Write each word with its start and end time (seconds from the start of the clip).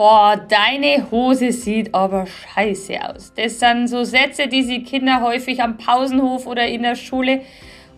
Boah, 0.00 0.34
deine 0.48 1.10
Hose 1.10 1.52
sieht 1.52 1.94
aber 1.94 2.26
scheiße 2.26 2.94
aus. 3.06 3.34
Das 3.34 3.60
sind 3.60 3.86
so 3.86 4.02
Sätze, 4.02 4.48
die 4.48 4.62
sie 4.62 4.82
Kinder 4.82 5.20
häufig 5.20 5.62
am 5.62 5.76
Pausenhof 5.76 6.46
oder 6.46 6.66
in 6.66 6.84
der 6.84 6.94
Schule 6.94 7.42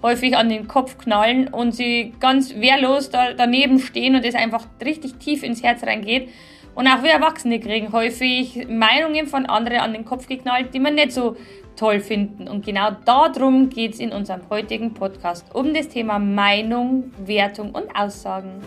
häufig 0.02 0.36
an 0.36 0.48
den 0.48 0.66
Kopf 0.66 0.98
knallen 0.98 1.46
und 1.46 1.70
sie 1.70 2.12
ganz 2.18 2.56
wehrlos 2.56 3.10
da, 3.10 3.34
daneben 3.34 3.78
stehen 3.78 4.16
und 4.16 4.24
es 4.24 4.34
einfach 4.34 4.66
richtig 4.84 5.14
tief 5.20 5.44
ins 5.44 5.62
Herz 5.62 5.84
reingeht. 5.84 6.30
Und 6.74 6.88
auch 6.88 7.04
wir 7.04 7.12
Erwachsene 7.12 7.60
kriegen 7.60 7.92
häufig 7.92 8.66
Meinungen 8.68 9.28
von 9.28 9.46
anderen 9.46 9.78
an 9.78 9.92
den 9.92 10.04
Kopf 10.04 10.26
geknallt, 10.26 10.74
die 10.74 10.80
man 10.80 10.96
nicht 10.96 11.12
so 11.12 11.36
toll 11.76 12.00
finden. 12.00 12.48
Und 12.48 12.66
genau 12.66 12.90
darum 13.04 13.68
geht 13.68 13.92
es 13.92 14.00
in 14.00 14.10
unserem 14.10 14.40
heutigen 14.50 14.92
Podcast, 14.92 15.54
um 15.54 15.72
das 15.72 15.88
Thema 15.88 16.18
Meinung, 16.18 17.12
Wertung 17.24 17.70
und 17.70 17.94
Aussagen. 17.94 18.60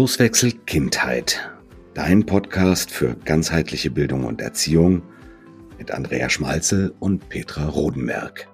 Kurswechsel 0.00 0.52
Kindheit. 0.64 1.50
Dein 1.92 2.24
Podcast 2.24 2.90
für 2.90 3.16
ganzheitliche 3.16 3.90
Bildung 3.90 4.24
und 4.24 4.40
Erziehung 4.40 5.02
mit 5.76 5.90
Andrea 5.90 6.30
Schmalzel 6.30 6.94
und 7.00 7.28
Petra 7.28 7.68
Rodenberg. 7.68 8.48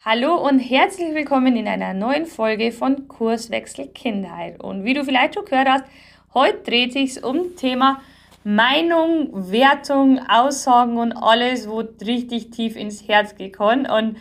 Hallo 0.00 0.36
und 0.36 0.60
herzlich 0.60 1.14
willkommen 1.14 1.56
in 1.56 1.68
einer 1.68 1.92
neuen 1.92 2.24
Folge 2.24 2.72
von 2.72 3.06
Kurswechsel 3.06 3.88
Kindheit. 3.88 4.58
Und 4.64 4.84
wie 4.84 4.94
du 4.94 5.04
vielleicht 5.04 5.34
schon 5.34 5.44
gehört 5.44 5.68
hast, 5.68 5.84
heute 6.32 6.62
dreht 6.62 6.94
sich 6.94 7.22
um 7.22 7.56
Thema 7.56 8.00
Meinung, 8.44 9.28
Wertung, 9.52 10.20
Aussagen 10.26 10.96
und 10.96 11.12
alles, 11.12 11.68
wo 11.68 11.80
richtig 12.02 12.48
tief 12.48 12.76
ins 12.76 13.06
Herz 13.06 13.36
gekommen. 13.36 13.84
Und 13.84 14.16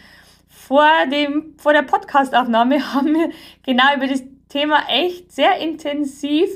vor, 0.49 0.89
dem, 1.09 1.55
vor 1.57 1.71
der 1.71 1.83
Podcastaufnahme 1.83 2.93
haben 2.93 3.13
wir 3.13 3.29
genau 3.63 3.95
über 3.95 4.07
das 4.07 4.21
Thema 4.53 4.83
echt 4.87 5.31
sehr 5.31 5.57
intensiv 5.57 6.49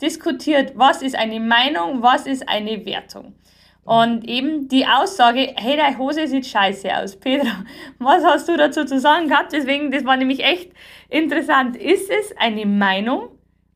diskutiert, 0.00 0.72
was 0.74 1.02
ist 1.02 1.14
eine 1.14 1.38
Meinung, 1.38 2.02
was 2.02 2.26
ist 2.26 2.48
eine 2.48 2.84
Wertung. 2.86 3.34
Und 3.84 4.28
eben 4.28 4.68
die 4.68 4.86
Aussage, 4.86 5.54
hey, 5.56 5.76
deine 5.76 5.98
Hose 5.98 6.26
sieht 6.28 6.46
scheiße 6.46 6.96
aus. 6.96 7.16
Petra, 7.16 7.64
was 7.98 8.24
hast 8.24 8.48
du 8.48 8.56
dazu 8.56 8.84
zu 8.84 8.98
sagen 8.98 9.28
gehabt? 9.28 9.52
Deswegen, 9.52 9.90
das 9.90 10.04
war 10.04 10.16
nämlich 10.16 10.42
echt 10.44 10.70
interessant. 11.08 11.76
Ist 11.76 12.08
es 12.10 12.34
eine 12.38 12.64
Meinung 12.64 13.28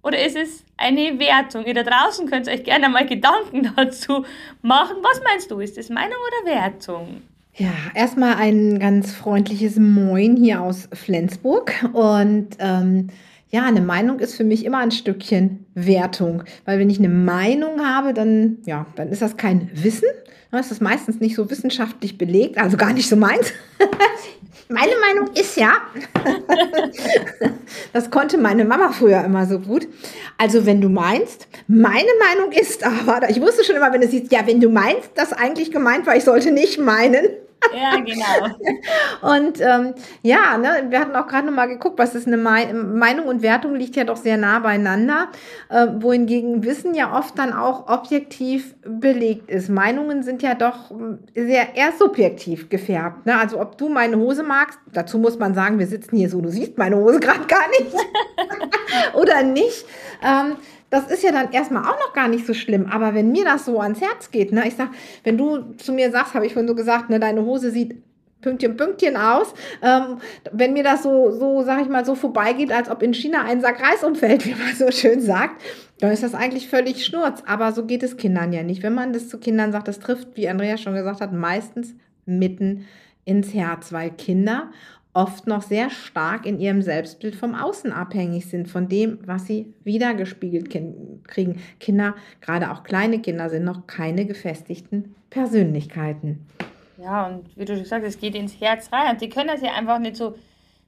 oder 0.03 0.25
ist 0.25 0.37
es 0.37 0.65
eine 0.77 1.19
Wertung? 1.19 1.65
Ihr 1.67 1.75
da 1.75 1.83
draußen 1.83 2.31
könnt 2.31 2.49
euch 2.49 2.65
gerne 2.65 2.89
mal 2.89 3.07
Gedanken 3.07 3.73
dazu 3.77 4.25
machen. 4.63 4.97
Was 5.03 5.21
meinst 5.25 5.51
du? 5.51 5.59
Ist 5.59 5.77
es 5.77 5.91
Meinung 5.91 6.19
oder 6.45 6.55
Wertung? 6.55 7.23
Ja, 7.57 7.73
erstmal 7.95 8.37
ein 8.37 8.79
ganz 8.79 9.13
freundliches 9.13 9.77
Moin 9.77 10.37
hier 10.37 10.63
aus 10.63 10.89
Flensburg. 10.93 11.73
Und 11.95 12.51
ähm, 12.59 13.09
ja, 13.57 13.65
eine 13.65 13.81
Meinung 13.81 14.19
ist 14.19 14.35
für 14.35 14.45
mich 14.45 14.67
immer 14.67 14.79
ein 14.79 14.91
Stückchen 14.91 15.65
Wertung, 15.75 16.45
weil 16.67 16.79
wenn 16.79 16.91
ich 16.91 16.99
eine 16.99 17.09
Meinung 17.09 17.81
habe, 17.81 18.13
dann, 18.13 18.59
ja, 18.67 18.85
dann 18.97 19.09
ist 19.09 19.23
das 19.23 19.39
kein 19.39 19.71
Wissen. 19.73 20.09
Dann 20.51 20.61
ist 20.61 20.71
das 20.71 20.81
meistens 20.81 21.21
nicht 21.21 21.35
so 21.35 21.51
wissenschaftlich 21.51 22.19
belegt, 22.19 22.59
also 22.59 22.77
gar 22.77 22.93
nicht 22.93 23.09
so 23.09 23.17
meins. 23.17 23.53
meine 24.69 24.93
Meinung 25.01 25.35
ist 25.35 25.57
ja, 25.57 25.73
das 27.95 28.11
konnte 28.11 28.37
meine 28.37 28.67
Mama 28.67 28.93
früher 28.93 29.25
immer 29.25 29.47
so 29.47 29.59
gut. 29.59 29.89
Also 30.37 30.67
wenn 30.67 30.83
du 30.83 30.91
meinst, 30.91 31.49
meine 31.67 32.11
Meinung 32.27 32.53
ist 32.53 32.85
aber, 32.85 33.31
ich 33.31 33.41
wusste 33.41 33.65
schon 33.65 33.77
immer, 33.77 33.91
wenn 33.91 34.03
du 34.03 34.09
siehst, 34.09 34.31
ja, 34.31 34.47
wenn 34.47 34.61
du 34.61 34.69
meinst, 34.69 35.13
das 35.15 35.33
eigentlich 35.33 35.73
gemeint 35.73 36.07
war, 36.07 36.15
ich 36.15 36.25
sollte 36.25 36.53
nicht 36.53 36.79
meinen. 36.79 37.25
Ja, 37.75 37.97
genau. 37.97 38.57
und 39.35 39.61
ähm, 39.61 39.95
ja, 40.23 40.59
ne, 40.59 40.87
wir 40.89 41.01
hatten 41.01 41.17
auch 41.17 41.27
gerade 41.27 41.47
noch 41.47 41.55
mal 41.55 41.67
geguckt, 41.67 41.99
was 41.99 42.15
ist 42.15 42.27
eine 42.27 42.37
Me 42.37 42.73
Meinung 42.73 43.27
und 43.27 43.43
Wertung 43.43 43.75
liegt 43.75 43.97
ja 43.97 44.05
doch 44.05 44.17
sehr 44.17 44.37
nah 44.37 44.59
beieinander, 44.59 45.29
äh, 45.69 45.87
wohingegen 45.99 46.65
Wissen 46.65 46.95
ja 46.95 47.17
oft 47.17 47.39
dann 47.39 47.53
auch 47.53 47.89
objektiv 47.89 48.75
belegt 48.83 49.51
ist. 49.51 49.69
Meinungen 49.69 50.23
sind 50.23 50.43
ja 50.43 50.55
doch 50.55 50.91
hm, 50.91 51.19
sehr 51.35 51.75
eher 51.75 51.93
subjektiv 51.99 52.69
gefärbt. 52.69 53.27
Ne? 53.27 53.39
Also 53.39 53.61
ob 53.61 53.79
du 53.79 53.89
meine 53.89 54.17
Hose 54.17 54.43
magst, 54.43 54.79
dazu 54.93 55.19
muss 55.19 55.39
man 55.39 55.55
sagen, 55.55 55.79
wir 55.79 55.87
sitzen 55.87 56.17
hier 56.17 56.31
so, 56.31 56.41
du 56.41 56.49
siehst 56.49 56.79
meine 56.79 56.97
Hose 56.97 57.21
gerade 57.21 57.47
gar 57.47 57.69
nicht 57.71 57.95
oder 59.15 59.43
nicht. 59.43 59.85
Ähm, 60.23 60.57
das 60.97 61.11
ist 61.11 61.23
ja 61.23 61.31
dann 61.31 61.53
erstmal 61.53 61.83
auch 61.83 61.99
noch 61.99 62.15
gar 62.15 62.29
nicht 62.29 62.47
so 62.47 62.55
schlimm. 62.55 62.87
Aber 62.87 63.15
wenn 63.15 63.31
mir 63.31 63.45
das 63.45 63.67
so 63.67 63.81
ans 63.81 64.01
Herz 64.01 64.31
geht, 64.31 64.51
ne, 64.51 64.67
ich 64.67 64.77
sag, 64.77 64.89
wenn 65.25 65.37
du 65.37 65.75
zu 65.77 65.93
mir 65.93 66.11
sagst, 66.11 66.33
habe 66.33 66.47
ich 66.47 66.55
vorhin 66.55 66.69
so 66.69 66.75
gesagt, 66.75 67.11
ne, 67.11 67.21
deine 67.21 67.45
Hose 67.45 67.71
sieht 67.71 68.03
Pünktchen, 68.41 68.77
Pünktchen 68.77 69.17
aus. 69.17 69.53
Ähm, 69.83 70.19
wenn 70.53 70.73
mir 70.73 70.85
das 70.85 71.03
so, 71.03 71.31
so, 71.33 71.63
sag 71.63 71.83
ich 71.83 71.89
mal, 71.89 72.07
so 72.07 72.15
vorbeigeht, 72.15 72.73
als 72.73 72.89
ob 72.89 73.03
in 73.03 73.13
China 73.13 73.43
ein 73.43 73.61
Sack 73.61 73.83
Reis 73.83 74.05
umfällt, 74.05 74.47
wie 74.47 74.55
man 74.55 74.75
so 74.75 74.91
schön 74.91 75.21
sagt, 75.21 75.63
dann 76.01 76.13
ist 76.13 76.23
das 76.23 76.35
eigentlich 76.35 76.69
völlig 76.69 77.05
Schnurz. 77.05 77.43
Aber 77.47 77.73
so 77.73 77.85
geht 77.85 78.03
es 78.03 78.17
Kindern 78.17 78.55
ja 78.55 78.63
nicht. 78.63 78.83
Wenn 78.83 78.95
man 78.95 79.13
das 79.13 79.29
zu 79.29 79.39
Kindern 79.39 79.73
sagt, 79.73 79.89
das 79.89 79.99
trifft, 79.99 80.29
wie 80.35 80.49
Andrea 80.49 80.79
schon 80.79 80.95
gesagt 80.95 81.21
hat, 81.21 81.33
meistens 81.33 81.95
mitten 82.25 82.87
ins 83.27 83.53
Herz, 83.53 83.93
weil 83.93 84.11
Kinder 84.11 84.71
oft 85.17 85.47
noch 85.47 85.63
sehr 85.63 85.89
stark 85.89 86.45
in 86.45 86.61
ihrem 86.61 86.83
Selbstbild 86.83 87.35
vom 87.35 87.55
Außen 87.55 87.91
abhängig 87.91 88.47
sind, 88.47 88.69
von 88.69 88.87
dem, 88.87 89.19
was 89.25 89.47
sie 89.47 89.73
wiedergespiegelt 89.83 90.69
kriegen. 91.27 91.63
Kinder, 91.81 92.15
gerade 92.43 92.71
auch 92.71 92.83
kleine 92.83 93.21
Kinder, 93.21 93.49
sind 93.49 93.65
noch 93.65 93.87
keine 93.87 94.27
gefestigten 94.27 95.15
Persönlichkeiten. 95.31 96.47
Ja, 96.99 97.27
und 97.27 97.57
wie 97.57 97.65
du 97.65 97.77
schon 97.77 97.87
sagst, 97.87 98.07
es 98.07 98.21
geht 98.21 98.35
ins 98.35 98.61
Herz 98.61 98.93
rein. 98.93 99.13
Und 99.13 99.23
die 99.23 99.31
können 99.31 99.49
das 99.49 99.63
ja 99.63 99.73
einfach 99.73 99.99
nicht 99.99 100.17
so, 100.17 100.35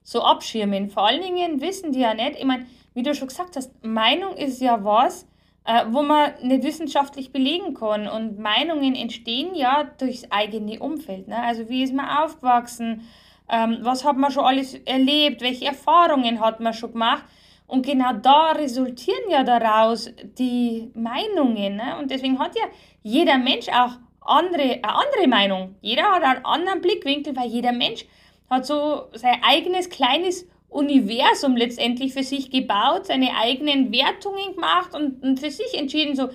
so 0.02 0.22
abschirmen. 0.22 0.90
Vor 0.90 1.06
allen 1.06 1.22
Dingen 1.22 1.62
wissen 1.62 1.92
die 1.92 2.00
ja 2.00 2.12
nicht, 2.12 2.38
ich 2.38 2.44
meine, 2.44 2.66
wie 2.92 3.02
du 3.02 3.14
schon 3.14 3.28
gesagt 3.28 3.56
hast, 3.56 3.82
Meinung 3.82 4.36
ist 4.36 4.60
ja 4.60 4.84
was, 4.84 5.26
äh, 5.64 5.84
wo 5.88 6.02
man 6.02 6.32
nicht 6.42 6.64
wissenschaftlich 6.64 7.32
belegen 7.32 7.72
kann. 7.72 8.06
Und 8.06 8.38
Meinungen 8.38 8.94
entstehen 8.94 9.54
ja 9.54 9.84
durchs 9.98 10.30
eigene 10.30 10.80
Umfeld. 10.80 11.28
Ne? 11.28 11.42
Also 11.42 11.70
wie 11.70 11.82
ist 11.82 11.94
man 11.94 12.08
aufgewachsen? 12.10 13.08
Ähm, 13.50 13.78
was 13.82 14.04
hat 14.04 14.16
man 14.16 14.30
schon 14.30 14.44
alles 14.44 14.74
erlebt, 14.74 15.40
welche 15.40 15.66
Erfahrungen 15.66 16.40
hat 16.40 16.60
man 16.60 16.74
schon 16.74 16.92
gemacht. 16.92 17.24
Und 17.66 17.84
genau 17.84 18.12
da 18.14 18.52
resultieren 18.52 19.30
ja 19.30 19.44
daraus 19.44 20.10
die 20.38 20.90
Meinungen. 20.94 21.76
Ne? 21.76 21.96
Und 21.98 22.10
deswegen 22.10 22.38
hat 22.38 22.56
ja 22.56 22.64
jeder 23.02 23.36
Mensch 23.38 23.68
auch 23.68 23.92
andere, 24.20 24.62
eine 24.62 24.94
andere 24.94 25.28
Meinung. 25.28 25.74
Jeder 25.80 26.04
hat 26.04 26.22
einen 26.22 26.44
anderen 26.44 26.80
Blickwinkel, 26.80 27.36
weil 27.36 27.48
jeder 27.48 27.72
Mensch 27.72 28.06
hat 28.48 28.66
so 28.66 29.08
sein 29.12 29.40
eigenes 29.42 29.90
kleines 29.90 30.46
Universum 30.70 31.56
letztendlich 31.56 32.12
für 32.12 32.22
sich 32.22 32.50
gebaut, 32.50 33.06
seine 33.06 33.36
eigenen 33.36 33.90
Wertungen 33.92 34.54
gemacht 34.54 34.94
und, 34.94 35.22
und 35.22 35.40
für 35.40 35.50
sich 35.50 35.74
entschieden, 35.74 36.14
so, 36.14 36.28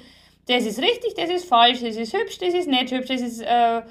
das 0.47 0.65
ist 0.65 0.79
richtig, 0.79 1.13
das 1.15 1.29
ist 1.29 1.47
falsch, 1.47 1.81
das 1.81 1.95
ist 1.95 2.13
hübsch, 2.13 2.37
das 2.39 2.53
ist 2.53 2.67
nicht 2.67 2.91
hübsch, 2.91 3.07
das 3.07 3.21
ist 3.21 3.41
äh, 3.41 3.81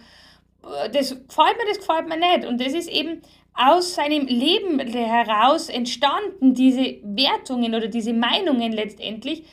das 0.93 1.11
gefällt 1.11 1.59
mir, 1.59 1.67
das 1.69 1.78
gefällt 1.78 2.09
mir 2.09 2.17
nicht. 2.17 2.47
Und 2.47 2.61
das 2.61 2.73
ist 2.73 2.89
eben 2.89 3.23
aus 3.55 3.95
seinem 3.95 4.27
Leben 4.27 4.81
heraus 4.81 5.69
entstanden, 5.69 6.55
diese 6.55 6.99
Wertungen 7.03 7.75
oder 7.75 7.89
diese 7.89 8.12
Meinungen 8.12 8.73
letztendlich. 8.73 9.45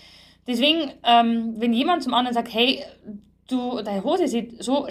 Deswegen, 0.48 0.94
ähm, 1.04 1.56
wenn 1.58 1.74
jemand 1.74 2.04
zum 2.04 2.14
anderen 2.14 2.34
sagt, 2.34 2.54
hey, 2.54 2.84
du, 3.50 3.82
deine 3.82 4.04
Hose 4.04 4.28
sieht 4.28 4.64
so 4.64 4.88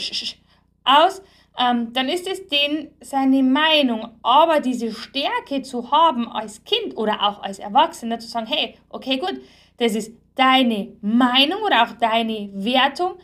aus, 0.85 1.23
ähm, 1.59 1.93
dann 1.93 2.09
ist 2.09 2.29
es 2.29 2.47
den 2.47 2.91
seine 3.01 3.43
Meinung. 3.43 4.09
Aber 4.23 4.61
diese 4.61 4.93
Stärke 4.93 5.63
zu 5.63 5.91
haben 5.91 6.29
als 6.29 6.63
Kind 6.65 6.97
oder 6.97 7.23
auch 7.23 7.43
als 7.43 7.59
Erwachsener, 7.59 8.19
zu 8.19 8.29
sagen, 8.29 8.47
hey, 8.47 8.77
okay, 8.89 9.17
gut, 9.17 9.41
das 9.79 9.95
ist 9.95 10.13
deine 10.35 10.93
Meinung 11.01 11.63
oder 11.63 11.83
auch 11.83 11.93
deine 11.93 12.51
Wertung. 12.53 13.15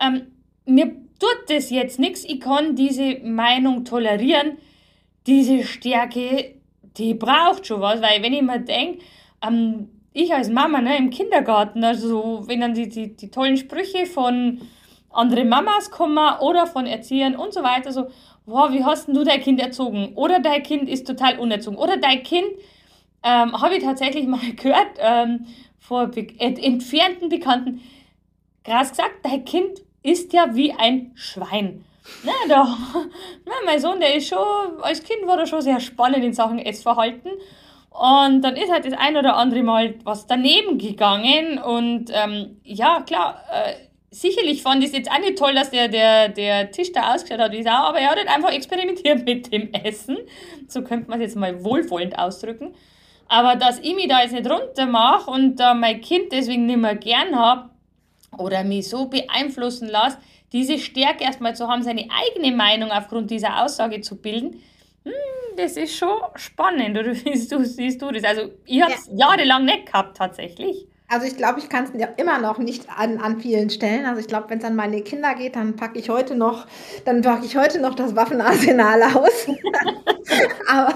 Ähm, 0.00 0.32
mir 0.64 1.07
tut 1.18 1.48
das 1.48 1.70
jetzt 1.70 1.98
nichts, 1.98 2.24
ich 2.24 2.40
kann 2.40 2.76
diese 2.76 3.18
Meinung 3.20 3.84
tolerieren, 3.84 4.58
diese 5.26 5.64
Stärke, 5.64 6.54
die 6.96 7.14
braucht 7.14 7.66
schon 7.66 7.80
was, 7.80 8.00
weil 8.00 8.22
wenn 8.22 8.32
ich 8.32 8.42
mir 8.42 8.60
denke, 8.60 9.04
ähm, 9.46 9.88
ich 10.12 10.34
als 10.34 10.48
Mama 10.48 10.80
ne, 10.80 10.96
im 10.96 11.10
Kindergarten, 11.10 11.84
also 11.84 12.42
wenn 12.46 12.60
dann 12.60 12.74
die, 12.74 12.88
die, 12.88 13.14
die 13.14 13.30
tollen 13.30 13.56
Sprüche 13.56 14.06
von 14.06 14.60
anderen 15.10 15.48
Mamas 15.48 15.90
kommen 15.90 16.38
oder 16.40 16.66
von 16.66 16.86
Erziehern 16.86 17.36
und 17.36 17.52
so 17.52 17.62
weiter, 17.62 17.92
so, 17.92 18.08
wow, 18.46 18.72
wie 18.72 18.84
hast 18.84 19.06
denn 19.06 19.14
du 19.14 19.24
dein 19.24 19.40
Kind 19.40 19.60
erzogen? 19.60 20.12
Oder 20.14 20.40
dein 20.40 20.62
Kind 20.62 20.88
ist 20.88 21.06
total 21.06 21.38
unerzogen. 21.38 21.78
Oder 21.78 21.98
dein 21.98 22.22
Kind, 22.22 22.46
ähm, 23.22 23.60
habe 23.60 23.76
ich 23.76 23.84
tatsächlich 23.84 24.26
mal 24.26 24.40
gehört, 24.56 24.88
ähm, 24.98 25.46
vor 25.78 26.10
entfernten 26.38 27.28
Bekannten, 27.28 27.80
krass 28.64 28.90
gesagt, 28.90 29.16
dein 29.22 29.44
Kind 29.44 29.82
ist 30.02 30.32
ja 30.32 30.54
wie 30.54 30.72
ein 30.72 31.12
Schwein. 31.14 31.84
Na, 32.24 32.32
da, 32.48 32.76
na, 33.44 33.52
mein 33.64 33.80
Sohn, 33.80 34.00
der 34.00 34.14
ist 34.14 34.28
schon, 34.28 34.38
als 34.82 35.02
Kind 35.02 35.26
war 35.26 35.38
er 35.38 35.46
schon 35.46 35.60
sehr 35.60 35.80
spannend 35.80 36.24
in 36.24 36.32
Sachen 36.32 36.58
Essverhalten. 36.58 37.32
Und 37.90 38.42
dann 38.42 38.56
ist 38.56 38.70
halt 38.70 38.86
das 38.86 38.94
ein 38.94 39.16
oder 39.16 39.36
andere 39.36 39.62
Mal 39.62 39.94
was 40.04 40.26
daneben 40.26 40.78
gegangen. 40.78 41.58
Und 41.58 42.10
ähm, 42.12 42.60
ja, 42.64 43.02
klar, 43.02 43.42
äh, 43.52 43.74
sicherlich 44.10 44.62
fand 44.62 44.82
ich 44.82 44.90
es 44.90 44.96
jetzt 44.96 45.10
auch 45.10 45.18
nicht 45.18 45.38
toll, 45.38 45.54
dass 45.54 45.70
der, 45.70 45.88
der, 45.88 46.28
der 46.28 46.70
Tisch 46.70 46.92
da 46.92 47.14
ausgeschaut 47.14 47.40
hat 47.40 47.52
wie 47.52 47.62
Sau, 47.62 47.70
aber 47.70 47.98
er 47.98 48.10
hat 48.10 48.18
halt 48.18 48.28
einfach 48.28 48.52
experimentiert 48.52 49.24
mit 49.26 49.52
dem 49.52 49.72
Essen. 49.72 50.16
So 50.68 50.82
könnte 50.82 51.10
man 51.10 51.20
es 51.20 51.26
jetzt 51.26 51.36
mal 51.36 51.64
wohlwollend 51.64 52.18
ausdrücken. 52.18 52.74
Aber 53.28 53.56
dass 53.56 53.80
ich 53.80 53.94
mich 53.94 54.08
da 54.08 54.22
jetzt 54.22 54.32
nicht 54.32 54.48
runter 54.48 54.86
mache 54.86 55.30
und 55.30 55.56
da 55.56 55.74
mein 55.74 56.00
Kind 56.00 56.32
deswegen 56.32 56.64
nicht 56.66 56.78
mehr 56.78 56.96
gern 56.96 57.36
habe 57.36 57.68
oder 58.36 58.64
mich 58.64 58.88
so 58.88 59.06
beeinflussen 59.06 59.88
lasse, 59.88 60.18
diese 60.52 60.78
Stärke 60.78 61.24
erstmal 61.24 61.54
zu 61.54 61.68
haben, 61.68 61.82
seine 61.82 62.08
eigene 62.10 62.54
Meinung 62.54 62.90
aufgrund 62.90 63.30
dieser 63.30 63.62
Aussage 63.64 64.00
zu 64.00 64.16
bilden, 64.16 64.62
hm, 65.04 65.56
das 65.56 65.76
ist 65.76 65.96
schon 65.96 66.18
spannend. 66.36 66.98
Oder 66.98 67.14
siehst 67.14 67.52
du, 67.52 67.64
siehst 67.64 68.02
du 68.02 68.10
das? 68.10 68.24
Also, 68.24 68.50
ich 68.64 68.82
habe 68.82 68.92
es 68.92 69.06
ja. 69.06 69.28
jahrelang 69.28 69.64
nicht 69.64 69.86
gehabt, 69.86 70.16
tatsächlich. 70.16 70.86
Also 71.10 71.26
ich 71.26 71.38
glaube, 71.38 71.58
ich 71.58 71.70
kann 71.70 71.84
es 71.84 71.90
ja 71.98 72.06
immer 72.18 72.38
noch 72.38 72.58
nicht 72.58 72.86
an, 72.94 73.16
an 73.16 73.40
vielen 73.40 73.70
Stellen. 73.70 74.04
Also 74.04 74.20
ich 74.20 74.26
glaube, 74.26 74.50
wenn 74.50 74.58
es 74.58 74.64
an 74.64 74.76
meine 74.76 75.00
Kinder 75.00 75.34
geht, 75.34 75.56
dann 75.56 75.74
packe 75.74 75.98
ich 75.98 76.10
heute 76.10 76.34
noch, 76.34 76.66
dann 77.06 77.22
packe 77.22 77.46
ich 77.46 77.56
heute 77.56 77.80
noch 77.80 77.94
das 77.94 78.14
Waffenarsenal 78.14 79.02
aus. 79.14 79.48
Aber 80.68 80.94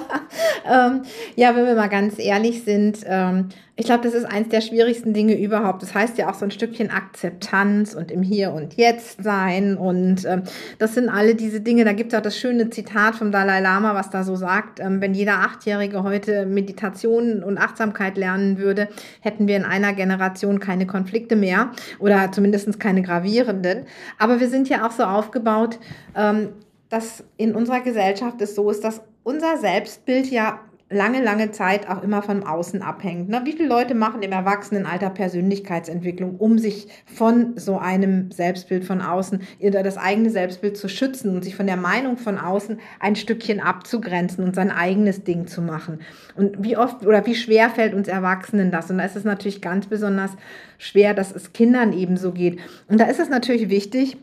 ähm, 0.66 1.02
ja, 1.34 1.56
wenn 1.56 1.64
wir 1.64 1.74
mal 1.74 1.88
ganz 1.88 2.18
ehrlich 2.18 2.62
sind, 2.62 2.98
ähm, 3.06 3.48
ich 3.74 3.86
glaube, 3.86 4.04
das 4.04 4.12
ist 4.12 4.26
eins 4.26 4.50
der 4.50 4.60
schwierigsten 4.60 5.14
Dinge 5.14 5.38
überhaupt. 5.40 5.82
Das 5.82 5.94
heißt 5.94 6.18
ja 6.18 6.30
auch 6.30 6.34
so 6.34 6.44
ein 6.44 6.50
Stückchen 6.50 6.90
Akzeptanz 6.90 7.94
und 7.94 8.10
im 8.10 8.22
Hier 8.22 8.52
und 8.52 8.74
Jetzt 8.74 9.22
sein. 9.22 9.78
Und 9.78 10.26
ähm, 10.26 10.42
das 10.78 10.94
sind 10.94 11.08
alle 11.08 11.34
diese 11.34 11.62
Dinge. 11.62 11.86
Da 11.86 11.94
gibt 11.94 12.12
es 12.12 12.18
auch 12.18 12.22
das 12.22 12.36
schöne 12.36 12.68
Zitat 12.68 13.14
vom 13.16 13.32
Dalai 13.32 13.60
Lama, 13.60 13.94
was 13.94 14.10
da 14.10 14.24
so 14.24 14.36
sagt, 14.36 14.78
ähm, 14.78 15.00
wenn 15.00 15.14
jeder 15.14 15.38
Achtjährige 15.38 16.02
heute 16.02 16.44
Meditation 16.44 17.42
und 17.42 17.56
Achtsamkeit 17.56 18.18
lernen 18.18 18.58
würde, 18.58 18.88
hätten 19.20 19.48
wir 19.48 19.56
in 19.56 19.64
einer 19.64 19.94
Generation 19.94 20.60
keine 20.60 20.86
Konflikte 20.86 21.34
mehr 21.34 21.70
oder 21.98 22.30
zumindest 22.30 22.78
keine 22.78 23.00
gravierenden. 23.00 23.86
Aber 24.18 24.38
wir 24.38 24.50
sind 24.50 24.68
ja 24.68 24.86
auch 24.86 24.92
so 24.92 25.04
aufgebaut, 25.04 25.78
ähm, 26.14 26.50
dass 26.90 27.24
in 27.38 27.54
unserer 27.54 27.80
Gesellschaft 27.80 28.42
es 28.42 28.54
so 28.54 28.68
ist, 28.70 28.84
dass 28.84 29.00
unser 29.22 29.56
Selbstbild 29.56 30.26
ja 30.26 30.60
lange, 30.92 31.22
lange 31.22 31.50
Zeit 31.50 31.88
auch 31.88 32.02
immer 32.02 32.22
von 32.22 32.44
Außen 32.44 32.82
abhängt. 32.82 33.28
Ne? 33.28 33.42
Wie 33.44 33.52
viele 33.52 33.68
Leute 33.68 33.94
machen 33.94 34.22
im 34.22 34.32
Erwachsenenalter 34.32 35.10
Persönlichkeitsentwicklung, 35.10 36.36
um 36.36 36.58
sich 36.58 36.88
von 37.06 37.56
so 37.56 37.78
einem 37.78 38.30
Selbstbild 38.30 38.84
von 38.84 39.00
außen, 39.00 39.40
das 39.60 39.96
eigene 39.96 40.30
Selbstbild 40.30 40.76
zu 40.76 40.88
schützen 40.88 41.34
und 41.34 41.42
sich 41.42 41.56
von 41.56 41.66
der 41.66 41.76
Meinung 41.76 42.16
von 42.16 42.38
außen 42.38 42.78
ein 43.00 43.16
Stückchen 43.16 43.60
abzugrenzen 43.60 44.44
und 44.44 44.54
sein 44.54 44.70
eigenes 44.70 45.24
Ding 45.24 45.46
zu 45.46 45.62
machen? 45.62 46.00
Und 46.36 46.62
wie 46.62 46.76
oft 46.76 47.04
oder 47.06 47.24
wie 47.26 47.34
schwer 47.34 47.70
fällt 47.70 47.94
uns 47.94 48.08
Erwachsenen 48.08 48.70
das? 48.70 48.90
Und 48.90 48.98
da 48.98 49.04
ist 49.04 49.16
es 49.16 49.24
natürlich 49.24 49.60
ganz 49.60 49.86
besonders 49.86 50.32
schwer, 50.78 51.14
dass 51.14 51.34
es 51.34 51.52
Kindern 51.52 51.92
ebenso 51.92 52.32
geht. 52.32 52.60
Und 52.88 53.00
da 53.00 53.04
ist 53.04 53.20
es 53.20 53.28
natürlich 53.28 53.68
wichtig, 53.68 54.16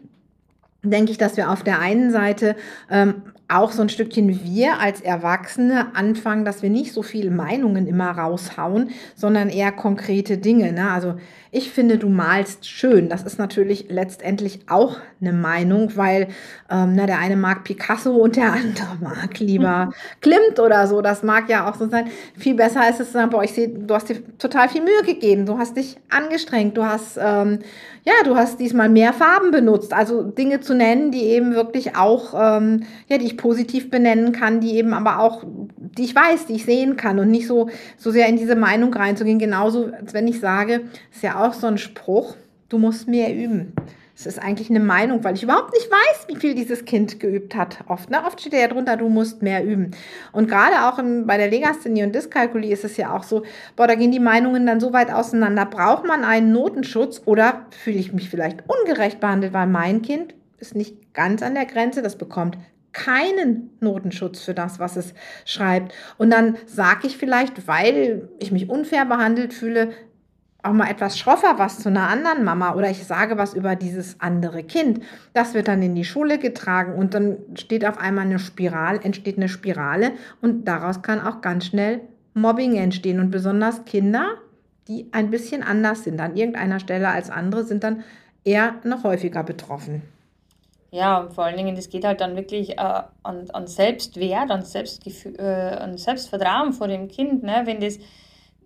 denke 0.83 1.12
ich, 1.12 1.18
dass 1.18 1.38
wir 1.38 1.51
auf 1.51 1.63
der 1.63 1.80
einen 1.80 2.12
Seite 2.12 2.56
ähm, 2.89 3.24
auch 3.50 3.72
so 3.72 3.81
ein 3.81 3.90
Stückchen 3.90 4.44
wir 4.44 4.80
als 4.80 5.01
Erwachsene 5.01 5.96
anfangen, 5.96 6.46
dass 6.46 6.62
wir 6.62 6.69
nicht 6.69 6.94
so 6.94 7.01
viele 7.01 7.31
Meinungen 7.31 7.88
immer 7.88 8.12
raushauen, 8.12 8.92
sondern 9.16 9.50
eher 9.50 9.72
konkrete 9.72 10.38
Dinge. 10.38 10.72
Ne? 10.72 10.92
Also 10.92 11.16
ich 11.51 11.72
finde, 11.72 11.98
du 11.98 12.10
malst 12.10 12.68
schön. 12.69 13.10
Das 13.10 13.24
ist 13.24 13.40
natürlich 13.40 13.86
letztendlich 13.90 14.60
auch 14.69 14.98
eine 15.19 15.34
Meinung, 15.34 15.96
weil 15.96 16.28
ähm, 16.69 16.94
na, 16.96 17.07
der 17.07 17.18
eine 17.18 17.36
mag 17.36 17.63
Picasso 17.63 18.16
und 18.16 18.36
der 18.36 18.54
andere 18.54 18.98
mag 19.01 19.40
lieber 19.40 19.92
Klimt 20.22 20.60
oder 20.60 20.86
so. 20.86 21.01
Das 21.01 21.24
mag 21.24 21.50
ja 21.50 21.69
auch 21.69 21.75
so 21.75 21.90
sein. 21.90 22.10
Viel 22.38 22.54
besser 22.54 22.88
ist 22.88 23.00
es 23.00 23.13
boah, 23.31 23.44
ich 23.44 23.54
sehe, 23.54 23.68
du 23.68 23.96
hast 23.96 24.10
dir 24.10 24.22
total 24.38 24.69
viel 24.69 24.84
Mühe 24.84 25.01
gegeben, 25.06 25.48
du 25.48 25.57
hast 25.57 25.75
dich 25.75 25.98
angestrengt, 26.10 26.78
du 26.78 26.86
hast, 26.86 27.18
ähm, 27.18 27.60
ja, 28.06 28.13
du 28.24 28.36
hast 28.36 28.60
diesmal 28.60 28.90
mehr 28.90 29.12
Farben 29.12 29.50
benutzt. 29.50 29.92
Also 29.92 30.22
Dinge 30.22 30.60
zu 30.60 30.75
nennen, 30.75 31.12
die 31.12 31.24
eben 31.24 31.56
wirklich 31.56 31.95
auch, 31.95 32.34
ähm, 32.36 32.84
ja, 33.07 33.18
die 33.18 33.25
ich 33.25 33.38
positiv 33.38 33.90
benennen 33.90 34.34
kann, 34.34 34.62
die 34.62 34.75
eben 34.75 34.94
aber 34.94 35.19
auch, 35.19 35.44
die 35.45 36.04
ich 36.04 36.16
weiß, 36.16 36.45
die 36.45 36.54
ich 36.54 36.66
sehen 36.66 36.95
kann 36.95 37.18
und 37.18 37.31
nicht 37.31 37.48
so, 37.48 37.69
so 37.98 38.12
sehr 38.12 38.28
in 38.28 38.38
diese 38.38 38.56
Meinung 38.56 38.94
reinzugehen. 38.94 39.40
Genauso, 39.40 39.90
als 40.00 40.13
wenn 40.13 40.28
ich 40.28 40.40
sage, 40.40 40.81
ist 41.12 41.24
ja 41.24 41.38
auch 41.41 41.53
so 41.53 41.68
ein 41.68 41.77
Spruch, 41.77 42.36
du 42.69 42.77
musst 42.77 43.07
mehr 43.07 43.33
üben. 43.33 43.74
Das 44.15 44.25
ist 44.25 44.39
eigentlich 44.39 44.69
eine 44.69 44.81
Meinung, 44.81 45.24
weil 45.24 45.36
ich 45.36 45.44
überhaupt 45.44 45.71
nicht 45.71 45.89
weiß, 45.89 46.27
wie 46.27 46.36
viel 46.36 46.53
dieses 46.53 46.83
Kind 46.83 47.21
geübt 47.21 47.56
hat. 47.56 47.86
Oft, 47.88 48.09
ne? 48.09 48.18
Oft 48.27 48.41
steht 48.41 48.51
ja 48.51 48.68
drunter, 48.68 48.97
du 48.97 49.07
musst 49.07 49.41
mehr 49.41 49.63
üben. 49.63 49.91
Und 50.33 50.50
gerade 50.50 50.89
auch 50.89 51.00
in, 51.00 51.25
bei 51.25 51.38
der 51.38 51.50
Legasthenie 51.50 52.03
und 52.03 52.13
Dyskalkulie 52.13 52.74
ist 52.74 52.83
es 52.83 52.97
ja 52.97 53.15
auch 53.15 53.24
so, 53.24 53.44
boah, 53.77 53.88
da 53.88 53.95
gehen 53.95 54.12
die 54.12 54.19
Meinungen 54.19 54.65
dann 54.65 54.81
so 54.81 54.91
weit 54.91 55.09
auseinander. 55.09 55.65
Braucht 55.65 56.06
man 56.06 56.25
einen 56.25 56.51
Notenschutz 56.51 57.21
oder 57.24 57.65
fühle 57.69 57.97
ich 57.97 58.12
mich 58.12 58.30
vielleicht 58.30 58.63
ungerecht 58.68 59.21
behandelt, 59.21 59.53
weil 59.53 59.68
mein 59.68 60.01
Kind 60.01 60.35
ist 60.57 60.75
nicht 60.75 61.13
ganz 61.13 61.42
an 61.42 61.56
der 61.56 61.65
Grenze, 61.65 62.01
das 62.01 62.18
bekommt 62.18 62.57
keinen 62.92 63.69
Notenschutz 63.80 64.42
für 64.42 64.53
das, 64.53 64.80
was 64.80 64.97
es 64.97 65.13
schreibt. 65.45 65.94
Und 66.18 66.31
dann 66.31 66.57
sage 66.65 67.07
ich 67.07 67.18
vielleicht, 67.18 67.68
weil 67.68 68.27
ich 68.39 68.51
mich 68.51 68.69
unfair 68.69 69.06
behandelt 69.06 69.53
fühle, 69.53 69.94
auch 70.61 70.73
mal 70.73 70.89
etwas 70.89 71.17
schroffer 71.17 71.57
was 71.57 71.79
zu 71.79 71.89
einer 71.89 72.09
anderen 72.09 72.44
Mama 72.44 72.75
oder 72.75 72.89
ich 72.89 73.06
sage 73.06 73.38
was 73.38 73.53
über 73.53 73.75
dieses 73.75 74.19
andere 74.19 74.63
Kind. 74.63 75.01
Das 75.33 75.53
wird 75.53 75.67
dann 75.67 75.81
in 75.81 75.95
die 75.95 76.03
Schule 76.03 76.38
getragen 76.38 76.95
und 76.95 77.13
dann 77.13 77.38
steht 77.56 77.85
auf 77.85 77.97
einmal 77.97 78.25
eine 78.25 78.39
Spirale, 78.39 79.00
entsteht 79.01 79.38
eine 79.38 79.50
Spirale 79.50 80.11
und 80.41 80.65
daraus 80.65 81.01
kann 81.01 81.21
auch 81.21 81.41
ganz 81.41 81.67
schnell 81.67 82.01
Mobbing 82.33 82.75
entstehen 82.75 83.19
und 83.19 83.31
besonders 83.31 83.85
Kinder, 83.85 84.35
die 84.88 85.07
ein 85.11 85.29
bisschen 85.29 85.63
anders 85.63 86.03
sind 86.03 86.19
an 86.19 86.35
irgendeiner 86.35 86.79
Stelle 86.79 87.09
als 87.09 87.29
andere, 87.29 87.63
sind 87.63 87.83
dann 87.83 88.03
eher 88.44 88.75
noch 88.83 89.03
häufiger 89.03 89.44
betroffen. 89.44 90.01
Ja, 90.91 91.29
vor 91.33 91.45
allen 91.45 91.57
Dingen, 91.57 91.75
das 91.75 91.89
geht 91.89 92.03
halt 92.03 92.19
dann 92.19 92.35
wirklich 92.35 92.71
äh, 92.71 93.01
an, 93.23 93.50
an 93.53 93.67
Selbstwert, 93.67 94.50
an, 94.50 94.63
Selbstgefühl, 94.63 95.35
äh, 95.38 95.75
an 95.75 95.97
Selbstvertrauen 95.97 96.73
vor 96.73 96.88
dem 96.88 97.07
Kind, 97.07 97.44
ne? 97.44 97.61
wenn 97.65 97.79
das 97.79 98.00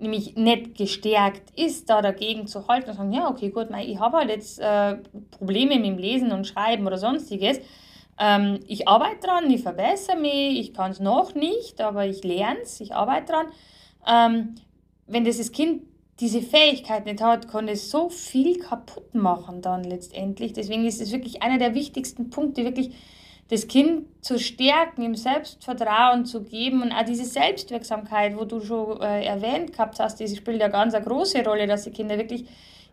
nämlich 0.03 0.35
nicht 0.35 0.75
gestärkt 0.75 1.57
ist, 1.57 1.89
da 1.89 2.01
dagegen 2.01 2.47
zu 2.47 2.67
halten 2.67 2.91
und 2.91 2.95
sagen, 2.95 3.13
ja, 3.13 3.29
okay, 3.29 3.49
gut, 3.49 3.69
mei, 3.69 3.85
ich 3.85 3.99
habe 3.99 4.17
halt 4.17 4.29
jetzt 4.29 4.59
äh, 4.59 4.97
Probleme 5.31 5.75
mit 5.75 5.85
dem 5.85 5.97
Lesen 5.97 6.31
und 6.31 6.45
Schreiben 6.45 6.85
oder 6.85 6.97
sonstiges. 6.97 7.59
Ähm, 8.19 8.59
ich 8.67 8.87
arbeite 8.87 9.27
dran, 9.27 9.49
ich 9.49 9.63
verbessere 9.63 10.17
mich, 10.17 10.59
ich 10.59 10.73
kann 10.73 10.91
es 10.91 10.99
noch 10.99 11.33
nicht, 11.33 11.81
aber 11.81 12.05
ich 12.05 12.23
lerne 12.23 12.61
es, 12.61 12.79
ich 12.79 12.93
arbeite 12.93 13.33
dran. 13.33 13.47
Ähm, 14.07 14.55
wenn 15.07 15.25
das 15.25 15.51
Kind 15.51 15.83
diese 16.19 16.41
Fähigkeit 16.41 17.05
nicht 17.05 17.21
hat, 17.21 17.49
kann 17.49 17.67
es 17.67 17.89
so 17.89 18.09
viel 18.09 18.59
kaputt 18.59 19.15
machen 19.15 19.61
dann 19.61 19.83
letztendlich. 19.83 20.53
Deswegen 20.53 20.85
ist 20.85 21.01
es 21.01 21.11
wirklich 21.11 21.41
einer 21.41 21.57
der 21.57 21.73
wichtigsten 21.73 22.29
Punkte, 22.29 22.63
wirklich 22.63 22.91
das 23.49 23.67
Kind 23.67 24.05
zu 24.21 24.39
stärken, 24.39 25.03
ihm 25.03 25.15
Selbstvertrauen 25.15 26.25
zu 26.25 26.43
geben 26.43 26.81
und 26.81 26.91
auch 26.91 27.03
diese 27.03 27.25
Selbstwirksamkeit, 27.25 28.37
wo 28.37 28.45
du 28.45 28.61
schon 28.61 29.01
äh, 29.01 29.25
erwähnt 29.25 29.73
gehabt 29.73 29.99
hast, 29.99 30.19
die 30.19 30.27
spielt 30.27 30.61
ja 30.61 30.69
ganz 30.69 30.93
eine 30.93 31.05
große 31.05 31.43
Rolle, 31.43 31.67
dass 31.67 31.83
die 31.83 31.91
Kinder 31.91 32.17
wirklich 32.17 32.45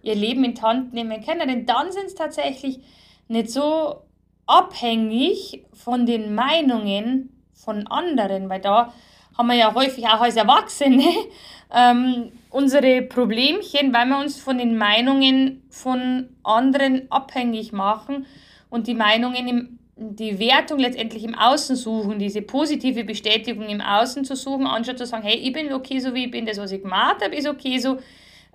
ihr 0.03 0.15
Leben 0.15 0.45
in 0.45 0.55
die 0.55 0.63
Hand 0.63 0.93
nehmen 0.93 1.25
können. 1.25 1.49
Denn 1.49 1.67
dann 1.67 1.93
sind 1.93 2.07
es 2.07 2.15
tatsächlich 2.15 2.81
nicht 3.29 3.51
so 3.51 4.03
abhängig 4.47 5.65
von 5.73 6.07
den 6.07 6.35
Meinungen 6.35 7.31
von 7.53 7.87
anderen, 7.87 8.49
weil 8.49 8.61
da 8.61 8.93
haben 9.39 9.47
wir 9.47 9.55
ja 9.55 9.75
häufig 9.75 10.07
auch 10.07 10.21
als 10.21 10.37
Erwachsene 10.37 11.05
ähm, 11.75 12.33
unsere 12.51 13.03
Problemchen, 13.03 13.95
weil 13.95 14.07
wir 14.07 14.19
uns 14.19 14.41
von 14.41 14.59
den 14.59 14.77
Meinungen 14.77 15.63
von 15.71 16.29
anderen 16.43 17.11
abhängig 17.11 17.73
machen 17.73 18.27
und 18.69 18.89
die 18.89 18.95
Meinungen 18.95 19.49
im 19.49 19.80
die 20.03 20.39
Wertung 20.39 20.79
letztendlich 20.79 21.25
im 21.25 21.35
Außen 21.35 21.77
suchen, 21.77 22.19
diese 22.19 22.41
positive 22.41 23.05
Bestätigung 23.05 23.69
im 23.69 23.83
Außen 23.83 24.25
zu 24.25 24.35
suchen, 24.35 24.67
anstatt 24.67 24.97
zu 24.97 25.05
sagen, 25.05 25.25
hey, 25.25 25.37
ich 25.37 25.53
bin 25.53 25.71
okay 25.75 26.01
so 26.01 26.15
wie 26.15 26.25
ich 26.25 26.31
bin, 26.31 26.47
das, 26.47 26.57
was 26.57 26.73
ich 26.73 26.81
gemacht 26.81 27.23
habe, 27.23 27.37
ist 27.37 27.47
okay 27.47 27.79
so 27.79 27.99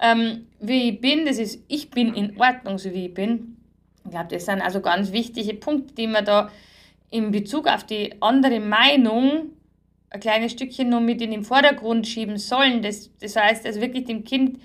ähm, 0.01 0.47
wie 0.59 0.89
ich 0.89 1.01
bin, 1.01 1.25
das 1.25 1.37
ist, 1.37 1.63
ich 1.67 1.91
bin 1.91 2.15
in 2.15 2.39
Ordnung 2.39 2.79
so 2.79 2.91
wie 2.91 3.05
ich 3.05 3.13
bin. 3.13 3.57
Ich 4.03 4.11
glaube, 4.11 4.27
das 4.29 4.45
sind 4.45 4.61
also 4.61 4.81
ganz 4.81 5.11
wichtige 5.11 5.53
Punkte, 5.53 5.93
die 5.93 6.07
man 6.07 6.25
da 6.25 6.49
in 7.11 7.29
Bezug 7.29 7.67
auf 7.67 7.83
die 7.83 8.13
andere 8.21 8.59
Meinung 8.59 9.51
ein 10.09 10.19
kleines 10.19 10.51
Stückchen 10.51 10.89
nur 10.89 10.99
mit 10.99 11.21
in 11.21 11.31
den 11.31 11.43
Vordergrund 11.43 12.07
schieben 12.07 12.37
sollen. 12.37 12.81
Das, 12.81 13.11
das 13.19 13.35
heißt 13.35 13.65
also 13.67 13.81
wirklich 13.81 14.05
dem 14.05 14.23
Kind 14.23 14.59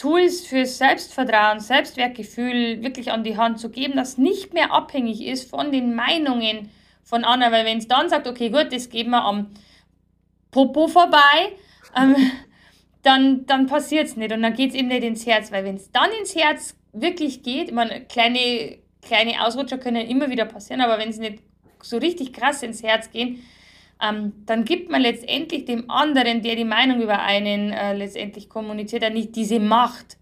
Tools 0.00 0.46
für 0.46 0.64
Selbstvertrauen, 0.64 1.60
Selbstwertgefühl 1.60 2.82
wirklich 2.82 3.12
an 3.12 3.22
die 3.22 3.36
Hand 3.36 3.60
zu 3.60 3.68
geben, 3.68 3.96
das 3.96 4.16
nicht 4.16 4.54
mehr 4.54 4.72
abhängig 4.72 5.22
ist 5.26 5.50
von 5.50 5.72
den 5.72 5.94
Meinungen 5.94 6.70
von 7.02 7.22
anderen. 7.22 7.52
Weil 7.52 7.66
wenn 7.66 7.76
es 7.76 7.86
dann 7.86 8.08
sagt, 8.08 8.26
okay, 8.26 8.48
gut, 8.48 8.72
das 8.72 8.88
geben 8.88 9.10
wir 9.10 9.22
am 9.22 9.50
Popo 10.50 10.88
vorbei, 10.88 11.52
ähm, 11.94 12.16
dann, 13.02 13.44
dann 13.44 13.66
passiert 13.66 14.06
es 14.06 14.16
nicht 14.16 14.32
und 14.32 14.40
dann 14.40 14.54
geht 14.54 14.70
es 14.70 14.74
eben 14.76 14.88
nicht 14.88 15.02
ins 15.02 15.26
Herz. 15.26 15.52
Weil 15.52 15.64
wenn 15.64 15.76
es 15.76 15.92
dann 15.92 16.10
ins 16.18 16.34
Herz 16.34 16.78
wirklich 16.94 17.42
geht, 17.42 17.68
ich 17.68 17.74
meine, 17.74 18.00
kleine, 18.06 18.78
kleine 19.02 19.44
Ausrutscher 19.44 19.76
können 19.76 20.06
immer 20.06 20.30
wieder 20.30 20.46
passieren, 20.46 20.80
aber 20.80 20.98
wenn 20.98 21.12
sie 21.12 21.20
nicht 21.20 21.42
so 21.82 21.98
richtig 21.98 22.32
krass 22.32 22.62
ins 22.62 22.82
Herz 22.82 23.10
gehen, 23.10 23.42
ähm, 24.02 24.32
dann 24.46 24.64
gibt 24.64 24.90
man 24.90 25.02
letztendlich 25.02 25.64
dem 25.64 25.90
anderen, 25.90 26.42
der 26.42 26.56
die 26.56 26.64
Meinung 26.64 27.02
über 27.02 27.20
einen 27.20 27.72
äh, 27.72 27.94
letztendlich 27.94 28.48
kommuniziert, 28.48 29.02
ja 29.02 29.10
nicht 29.10 29.36
diese 29.36 29.60
Macht. 29.60 30.16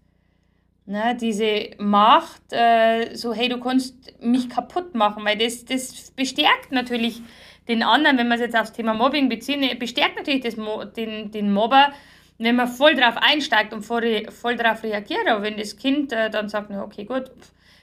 Ne, 0.85 1.15
diese 1.21 1.69
Macht, 1.77 2.41
äh, 2.51 3.15
so 3.15 3.31
hey, 3.31 3.47
du 3.47 3.59
kannst 3.59 3.95
mich 4.21 4.49
kaputt 4.49 4.95
machen, 4.95 5.23
weil 5.23 5.37
das, 5.37 5.63
das 5.63 6.09
bestärkt 6.11 6.71
natürlich 6.71 7.21
den 7.67 7.83
anderen, 7.83 8.17
wenn 8.17 8.27
man 8.27 8.39
es 8.39 8.45
jetzt 8.45 8.57
aufs 8.57 8.73
Thema 8.73 8.95
Mobbing 8.95 9.29
bezieht, 9.29 9.77
bestärkt 9.77 10.17
natürlich 10.17 10.41
das, 10.41 10.55
den, 10.95 11.29
den 11.29 11.53
Mobber, 11.53 11.93
wenn 12.39 12.55
man 12.55 12.67
voll 12.67 12.95
drauf 12.95 13.17
einsteigt 13.17 13.71
und 13.71 13.83
voll, 13.83 14.25
voll 14.31 14.55
drauf 14.55 14.81
reagiert. 14.81 15.27
Aber 15.27 15.43
wenn 15.43 15.57
das 15.57 15.77
Kind 15.77 16.11
äh, 16.11 16.31
dann 16.31 16.49
sagt, 16.49 16.71
okay, 16.71 17.05
gut, 17.05 17.29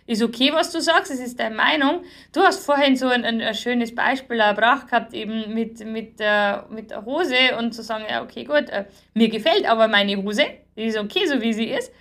ist 0.06 0.22
okay, 0.22 0.52
was 0.52 0.70
du 0.72 0.80
sagst, 0.80 1.10
es 1.10 1.20
ist 1.20 1.40
deine 1.40 1.54
Meinung. 1.54 2.02
Du 2.32 2.40
hast 2.40 2.64
vorhin 2.64 2.96
so 2.96 3.08
ein, 3.08 3.24
ein, 3.24 3.40
ein 3.40 3.54
schönes 3.54 3.94
Beispiel 3.94 4.40
erbracht 4.40 4.88
gehabt, 4.88 5.14
eben 5.14 5.52
mit, 5.52 5.84
mit, 5.84 6.14
äh, 6.20 6.58
mit 6.70 6.90
der 6.90 7.04
Hose 7.04 7.56
und 7.58 7.72
zu 7.72 7.82
sagen, 7.82 8.04
ja, 8.08 8.22
okay, 8.22 8.44
gut, 8.44 8.70
äh, 8.70 8.84
mir 9.14 9.28
gefällt 9.28 9.68
aber 9.68 9.88
meine 9.88 10.16
Hose, 10.16 10.44
die 10.76 10.84
ist 10.84 10.98
okay, 10.98 11.26
so 11.26 11.40
wie 11.40 11.52
sie 11.52 11.66
ist. 11.66 11.92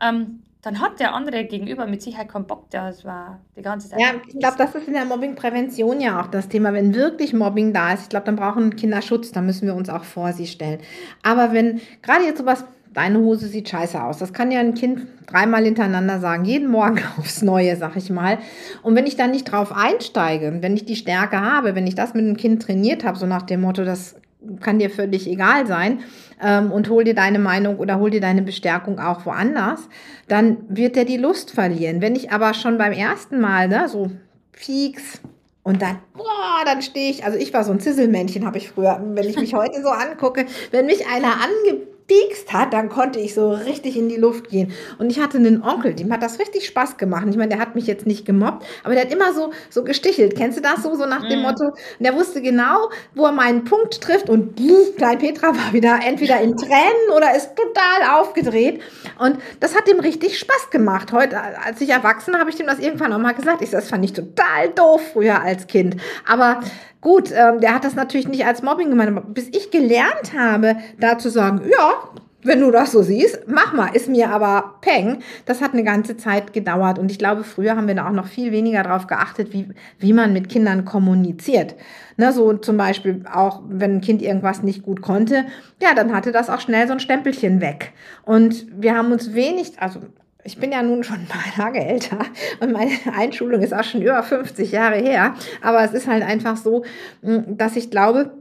Ähm, 0.00 0.42
dann 0.62 0.78
hat 0.80 1.00
der 1.00 1.14
andere 1.14 1.44
gegenüber 1.44 1.86
mit 1.86 2.02
Sicherheit 2.02 2.28
keinen 2.28 2.46
Bock, 2.46 2.68
das 2.70 3.04
war 3.04 3.40
die 3.56 3.62
ganze 3.62 3.88
Zeit. 3.88 3.98
Ja, 3.98 4.12
ich 4.26 4.38
glaube, 4.38 4.56
das 4.58 4.74
ist 4.74 4.88
in 4.88 4.92
der 4.92 5.06
Mobbingprävention 5.06 6.00
ja 6.02 6.20
auch 6.20 6.26
das 6.26 6.48
Thema. 6.48 6.74
Wenn 6.74 6.94
wirklich 6.94 7.32
Mobbing 7.32 7.72
da 7.72 7.94
ist, 7.94 8.02
ich 8.02 8.08
glaube, 8.10 8.26
dann 8.26 8.36
brauchen 8.36 8.76
Kinder 8.76 9.00
Schutz, 9.00 9.32
da 9.32 9.40
müssen 9.40 9.66
wir 9.66 9.74
uns 9.74 9.88
auch 9.88 10.04
vor 10.04 10.34
sie 10.34 10.46
stellen. 10.46 10.80
Aber 11.22 11.52
wenn 11.54 11.80
gerade 12.02 12.24
jetzt 12.24 12.38
sowas 12.38 12.64
deine 12.92 13.18
Hose 13.18 13.46
sieht 13.46 13.68
scheiße 13.68 14.02
aus. 14.02 14.18
Das 14.18 14.32
kann 14.32 14.50
ja 14.50 14.60
ein 14.60 14.74
Kind 14.74 15.06
dreimal 15.26 15.64
hintereinander 15.64 16.20
sagen, 16.20 16.44
jeden 16.44 16.68
Morgen 16.68 17.00
aufs 17.18 17.42
Neue, 17.42 17.76
sag 17.76 17.96
ich 17.96 18.10
mal. 18.10 18.38
Und 18.82 18.94
wenn 18.96 19.06
ich 19.06 19.16
da 19.16 19.26
nicht 19.26 19.44
drauf 19.44 19.72
einsteige, 19.72 20.58
wenn 20.60 20.74
ich 20.74 20.84
die 20.84 20.96
Stärke 20.96 21.40
habe, 21.40 21.74
wenn 21.74 21.86
ich 21.86 21.94
das 21.94 22.14
mit 22.14 22.24
dem 22.24 22.36
Kind 22.36 22.62
trainiert 22.62 23.04
habe, 23.04 23.18
so 23.18 23.26
nach 23.26 23.42
dem 23.42 23.60
Motto, 23.60 23.84
das 23.84 24.16
kann 24.60 24.78
dir 24.78 24.90
völlig 24.90 25.28
egal 25.28 25.66
sein 25.66 26.00
ähm, 26.42 26.72
und 26.72 26.88
hol 26.88 27.04
dir 27.04 27.14
deine 27.14 27.38
Meinung 27.38 27.76
oder 27.76 27.98
hol 27.98 28.10
dir 28.10 28.22
deine 28.22 28.42
Bestärkung 28.42 28.98
auch 28.98 29.26
woanders, 29.26 29.88
dann 30.28 30.58
wird 30.68 30.96
er 30.96 31.04
die 31.04 31.18
Lust 31.18 31.50
verlieren. 31.50 32.00
Wenn 32.00 32.16
ich 32.16 32.32
aber 32.32 32.54
schon 32.54 32.78
beim 32.78 32.92
ersten 32.92 33.40
Mal, 33.40 33.68
ne, 33.68 33.88
so 33.88 34.10
Pieks, 34.52 35.20
und 35.62 35.82
dann, 35.82 35.98
boah, 36.16 36.64
dann 36.64 36.80
stehe 36.80 37.10
ich, 37.10 37.24
also 37.24 37.36
ich 37.38 37.52
war 37.52 37.64
so 37.64 37.72
ein 37.72 37.80
Zisselmännchen, 37.80 38.46
habe 38.46 38.56
ich 38.56 38.70
früher, 38.70 39.00
wenn 39.04 39.28
ich 39.28 39.36
mich 39.36 39.54
heute 39.54 39.82
so 39.82 39.90
angucke, 39.90 40.46
wenn 40.70 40.86
mich 40.86 41.06
einer 41.06 41.34
ange 41.34 41.82
gepiekst 42.10 42.52
hat, 42.52 42.72
dann 42.72 42.88
konnte 42.88 43.20
ich 43.20 43.34
so 43.34 43.50
richtig 43.50 43.96
in 43.96 44.08
die 44.08 44.16
Luft 44.16 44.50
gehen. 44.50 44.72
Und 44.98 45.10
ich 45.10 45.20
hatte 45.20 45.38
einen 45.38 45.62
Onkel, 45.62 45.94
dem 45.94 46.12
hat 46.12 46.22
das 46.22 46.38
richtig 46.38 46.66
Spaß 46.66 46.96
gemacht. 46.96 47.24
Ich 47.30 47.36
meine, 47.36 47.50
der 47.50 47.58
hat 47.58 47.74
mich 47.74 47.86
jetzt 47.86 48.06
nicht 48.06 48.24
gemobbt, 48.24 48.66
aber 48.82 48.94
der 48.94 49.04
hat 49.04 49.12
immer 49.12 49.32
so, 49.32 49.52
so 49.70 49.84
gestichelt. 49.84 50.36
Kennst 50.36 50.58
du 50.58 50.62
das 50.62 50.82
so, 50.82 50.94
so 50.94 51.06
nach 51.06 51.28
dem 51.28 51.38
mhm. 51.38 51.44
Motto? 51.44 51.64
Und 51.66 51.76
der 52.00 52.14
wusste 52.14 52.42
genau, 52.42 52.90
wo 53.14 53.26
er 53.26 53.32
meinen 53.32 53.64
Punkt 53.64 54.00
trifft 54.00 54.28
und 54.28 54.58
Klein 54.96 55.18
Petra 55.18 55.48
war 55.48 55.72
wieder 55.72 56.00
entweder 56.04 56.40
in 56.40 56.56
Tränen 56.56 57.10
oder 57.14 57.34
ist 57.36 57.50
total 57.54 58.20
aufgedreht. 58.20 58.80
Und 59.18 59.38
das 59.60 59.76
hat 59.76 59.88
ihm 59.88 60.00
richtig 60.00 60.38
Spaß 60.38 60.70
gemacht. 60.70 61.12
Heute, 61.12 61.38
als 61.64 61.80
ich 61.80 61.90
erwachsen 61.90 62.38
habe 62.38 62.50
ich 62.50 62.58
ihm 62.58 62.66
das 62.66 62.78
irgendwann 62.78 63.12
auch 63.12 63.18
mal 63.18 63.32
gesagt. 63.32 63.62
Ich, 63.62 63.70
das 63.70 63.88
fand 63.88 64.04
ich 64.04 64.12
total 64.12 64.70
doof 64.74 65.00
früher 65.12 65.40
als 65.40 65.66
Kind. 65.66 65.96
Aber 66.26 66.60
Gut, 67.00 67.32
ähm, 67.32 67.60
der 67.60 67.74
hat 67.74 67.84
das 67.84 67.94
natürlich 67.94 68.28
nicht 68.28 68.44
als 68.44 68.62
Mobbing 68.62 68.90
gemeint, 68.90 69.10
aber 69.10 69.22
bis 69.22 69.48
ich 69.48 69.70
gelernt 69.70 70.32
habe, 70.36 70.76
da 70.98 71.18
zu 71.18 71.30
sagen, 71.30 71.62
ja, 71.70 71.94
wenn 72.42 72.60
du 72.60 72.70
das 72.70 72.92
so 72.92 73.02
siehst, 73.02 73.40
mach 73.46 73.72
mal, 73.72 73.88
ist 73.94 74.08
mir 74.08 74.30
aber 74.30 74.76
peng. 74.80 75.18
Das 75.44 75.60
hat 75.60 75.72
eine 75.72 75.84
ganze 75.84 76.16
Zeit 76.16 76.52
gedauert 76.52 76.98
und 76.98 77.10
ich 77.10 77.18
glaube, 77.18 77.44
früher 77.44 77.76
haben 77.76 77.86
wir 77.86 77.94
da 77.94 78.08
auch 78.08 78.12
noch 78.12 78.26
viel 78.26 78.52
weniger 78.52 78.82
darauf 78.82 79.06
geachtet, 79.06 79.52
wie, 79.52 79.68
wie 79.98 80.12
man 80.12 80.32
mit 80.32 80.48
Kindern 80.48 80.84
kommuniziert. 80.84 81.74
Ne, 82.16 82.32
so 82.32 82.54
zum 82.54 82.76
Beispiel 82.76 83.24
auch, 83.32 83.62
wenn 83.68 83.96
ein 83.96 84.00
Kind 84.00 84.22
irgendwas 84.22 84.62
nicht 84.62 84.82
gut 84.82 85.02
konnte, 85.02 85.44
ja, 85.82 85.94
dann 85.94 86.14
hatte 86.14 86.32
das 86.32 86.50
auch 86.50 86.60
schnell 86.60 86.86
so 86.86 86.92
ein 86.92 87.00
Stempelchen 87.00 87.60
weg. 87.60 87.92
Und 88.24 88.66
wir 88.74 88.96
haben 88.96 89.12
uns 89.12 89.34
wenig, 89.34 89.72
also 89.78 90.00
ich 90.44 90.58
bin 90.58 90.72
ja 90.72 90.82
nun 90.82 91.04
schon 91.04 91.16
ein 91.16 91.26
paar 91.26 91.52
Tage 91.54 91.80
älter 91.80 92.18
und 92.60 92.72
meine 92.72 92.92
Einschulung 93.16 93.60
ist 93.62 93.74
auch 93.74 93.84
schon 93.84 94.02
über 94.02 94.22
50 94.22 94.72
Jahre 94.72 94.96
her. 94.96 95.34
Aber 95.62 95.82
es 95.84 95.92
ist 95.92 96.06
halt 96.06 96.22
einfach 96.22 96.56
so, 96.56 96.84
hm, 97.22 97.56
dass 97.56 97.76
ich 97.76 97.90
glaube, 97.90 98.32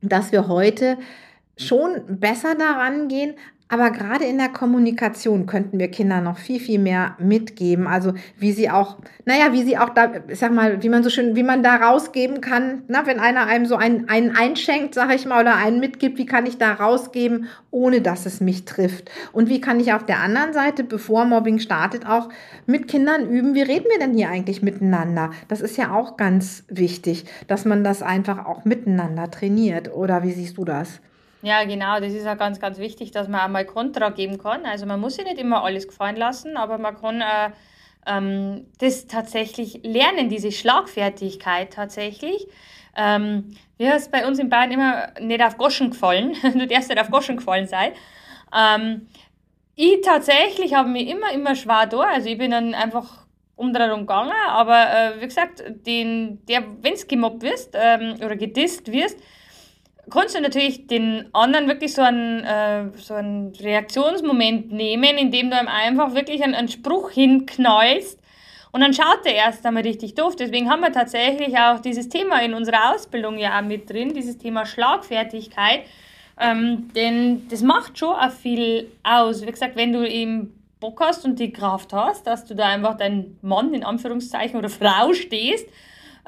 dass 0.00 0.32
wir 0.32 0.48
heute 0.48 0.98
schon 1.56 2.02
besser 2.06 2.54
daran 2.54 3.08
gehen, 3.08 3.34
aber 3.68 3.90
gerade 3.90 4.24
in 4.24 4.36
der 4.36 4.50
Kommunikation 4.50 5.46
könnten 5.46 5.78
wir 5.78 5.88
Kindern 5.88 6.24
noch 6.24 6.36
viel, 6.36 6.60
viel 6.60 6.78
mehr 6.78 7.16
mitgeben. 7.18 7.86
Also 7.86 8.12
wie 8.38 8.52
sie 8.52 8.68
auch, 8.68 8.98
naja, 9.24 9.52
wie 9.52 9.62
sie 9.62 9.78
auch 9.78 9.88
da, 9.88 10.12
ich 10.28 10.38
sag 10.38 10.52
mal, 10.52 10.82
wie 10.82 10.90
man 10.90 11.02
so 11.02 11.08
schön, 11.08 11.34
wie 11.34 11.42
man 11.42 11.62
da 11.62 11.76
rausgeben 11.76 12.42
kann, 12.42 12.82
na, 12.88 13.06
wenn 13.06 13.18
einer 13.18 13.46
einem 13.46 13.64
so 13.64 13.76
einen, 13.76 14.08
einen 14.08 14.36
einschenkt, 14.36 14.94
sag 14.94 15.14
ich 15.14 15.24
mal, 15.24 15.40
oder 15.40 15.56
einen 15.56 15.80
mitgibt, 15.80 16.18
wie 16.18 16.26
kann 16.26 16.44
ich 16.44 16.58
da 16.58 16.74
rausgeben, 16.74 17.46
ohne 17.70 18.02
dass 18.02 18.26
es 18.26 18.40
mich 18.40 18.66
trifft? 18.66 19.10
Und 19.32 19.48
wie 19.48 19.62
kann 19.62 19.80
ich 19.80 19.94
auf 19.94 20.04
der 20.04 20.20
anderen 20.20 20.52
Seite, 20.52 20.84
bevor 20.84 21.24
Mobbing 21.24 21.58
startet, 21.58 22.06
auch 22.06 22.28
mit 22.66 22.86
Kindern 22.86 23.30
üben, 23.30 23.54
wie 23.54 23.62
reden 23.62 23.86
wir 23.90 23.98
denn 23.98 24.14
hier 24.14 24.28
eigentlich 24.28 24.62
miteinander? 24.62 25.30
Das 25.48 25.62
ist 25.62 25.78
ja 25.78 25.90
auch 25.90 26.18
ganz 26.18 26.64
wichtig, 26.68 27.24
dass 27.48 27.64
man 27.64 27.82
das 27.82 28.02
einfach 28.02 28.44
auch 28.44 28.66
miteinander 28.66 29.30
trainiert. 29.30 29.90
Oder 29.92 30.22
wie 30.22 30.32
siehst 30.32 30.58
du 30.58 30.66
das? 30.66 31.00
Ja, 31.44 31.62
genau, 31.64 32.00
das 32.00 32.14
ist 32.14 32.24
ja 32.24 32.36
ganz, 32.36 32.58
ganz 32.58 32.78
wichtig, 32.78 33.10
dass 33.10 33.28
man 33.28 33.42
auch 33.42 33.48
mal 33.48 33.66
Kontra 33.66 34.08
geben 34.08 34.38
kann. 34.38 34.64
Also 34.64 34.86
man 34.86 34.98
muss 34.98 35.16
sich 35.16 35.26
nicht 35.26 35.36
immer 35.36 35.62
alles 35.62 35.86
gefallen 35.86 36.16
lassen, 36.16 36.56
aber 36.56 36.78
man 36.78 36.98
kann 36.98 37.20
äh, 37.20 37.50
ähm, 38.06 38.66
das 38.78 39.08
tatsächlich 39.08 39.80
lernen, 39.82 40.30
diese 40.30 40.50
Schlagfertigkeit 40.50 41.70
tatsächlich. 41.70 42.46
Ähm, 42.96 43.54
wie 43.76 43.86
heißt 43.86 44.10
bei 44.10 44.26
uns 44.26 44.38
in 44.38 44.48
Bayern 44.48 44.70
immer 44.70 45.08
nicht 45.20 45.44
auf 45.44 45.58
Goschen 45.58 45.90
gefallen. 45.90 46.34
du 46.54 46.66
darfst 46.66 46.88
nicht 46.88 46.98
auf 46.98 47.10
Goschen 47.10 47.36
gefallen 47.36 47.66
sein. 47.66 47.92
Ähm, 48.56 49.08
ich 49.76 50.00
tatsächlich 50.00 50.72
habe 50.72 50.88
mich 50.88 51.08
immer, 51.08 51.30
immer 51.30 51.54
schwer 51.56 51.84
da. 51.84 52.00
Also 52.00 52.30
ich 52.30 52.38
bin 52.38 52.52
dann 52.52 52.72
einfach 52.72 53.26
umdrehen 53.56 54.00
gegangen, 54.00 54.32
aber 54.48 54.78
äh, 54.78 55.20
wie 55.20 55.26
gesagt, 55.26 55.62
wenn 55.84 56.38
es 56.82 57.06
gemobbt 57.06 57.42
wirst 57.42 57.76
ähm, 57.78 58.14
oder 58.24 58.34
gedisst 58.34 58.90
wirst, 58.90 59.18
kannst 60.10 60.36
du 60.36 60.40
natürlich 60.40 60.86
den 60.86 61.28
anderen 61.32 61.68
wirklich 61.68 61.94
so 61.94 62.02
einen, 62.02 62.44
äh, 62.44 62.90
so 62.96 63.14
einen 63.14 63.52
Reaktionsmoment 63.54 64.72
nehmen, 64.72 65.16
indem 65.16 65.50
du 65.50 65.56
ihm 65.56 65.68
einfach 65.68 66.14
wirklich 66.14 66.42
einen, 66.42 66.54
einen 66.54 66.68
Spruch 66.68 67.10
hinknallst 67.10 68.18
und 68.74 68.80
dann 68.80 68.92
schaut 68.92 69.24
er 69.24 69.36
erst 69.36 69.64
einmal 69.64 69.84
richtig 69.84 70.16
doof. 70.16 70.34
Deswegen 70.34 70.68
haben 70.68 70.80
wir 70.80 70.90
tatsächlich 70.90 71.56
auch 71.56 71.78
dieses 71.78 72.08
Thema 72.08 72.42
in 72.42 72.54
unserer 72.54 72.92
Ausbildung 72.92 73.38
ja 73.38 73.56
auch 73.56 73.62
mit 73.62 73.88
drin, 73.88 74.12
dieses 74.14 74.36
Thema 74.36 74.66
Schlagfertigkeit. 74.66 75.82
Ähm, 76.40 76.90
denn 76.92 77.46
das 77.50 77.62
macht 77.62 77.96
schon 77.96 78.16
auch 78.16 78.32
viel 78.32 78.90
aus. 79.04 79.46
Wie 79.46 79.50
gesagt, 79.52 79.76
wenn 79.76 79.92
du 79.92 80.04
eben 80.04 80.60
Bock 80.80 81.00
hast 81.00 81.24
und 81.24 81.38
die 81.38 81.52
Kraft 81.52 81.92
hast, 81.92 82.26
dass 82.26 82.46
du 82.46 82.56
da 82.56 82.66
einfach 82.66 82.96
dein 82.96 83.38
Mann 83.42 83.72
in 83.74 83.84
Anführungszeichen 83.84 84.58
oder 84.58 84.68
Frau 84.68 85.12
stehst, 85.12 85.68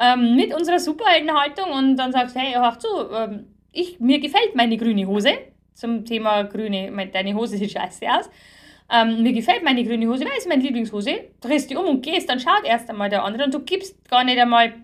ähm, 0.01 0.37
mit 0.37 0.55
unserer 0.55 0.79
Superheldenhaltung 0.79 1.73
und 1.73 1.97
dann 1.97 2.13
sagst, 2.13 2.37
hey, 2.37 2.53
hör 2.55 2.79
zu, 2.79 2.87
ähm, 3.13 3.56
ich, 3.77 4.01
mir 4.01 4.19
gefällt 4.19 4.55
meine 4.55 4.77
grüne 4.77 5.07
Hose. 5.07 5.33
Zum 5.75 6.05
Thema 6.05 6.43
grüne, 6.45 6.91
deine 7.13 7.35
Hose 7.35 7.59
sieht 7.59 7.73
scheiße 7.73 8.07
aus. 8.09 8.31
Ähm, 8.91 9.23
mir 9.23 9.33
gefällt 9.33 9.65
meine 9.65 9.85
grüne 9.85 10.07
Hose, 10.09 10.25
weil 10.25 10.39
ist 10.39 10.49
meine 10.49 10.63
Lieblingshose. 10.63 11.31
Drehst 11.41 11.71
die 11.71 11.77
um 11.77 11.87
und 11.87 12.03
gehst, 12.03 12.29
dann 12.31 12.39
schaut 12.41 12.65
erst 12.65 12.89
einmal 12.89 13.11
der 13.11 13.25
andere 13.25 13.45
und 13.45 13.53
du 13.53 13.61
gibst 13.61 14.09
gar 14.09 14.23
nicht 14.25 14.39
einmal 14.39 14.75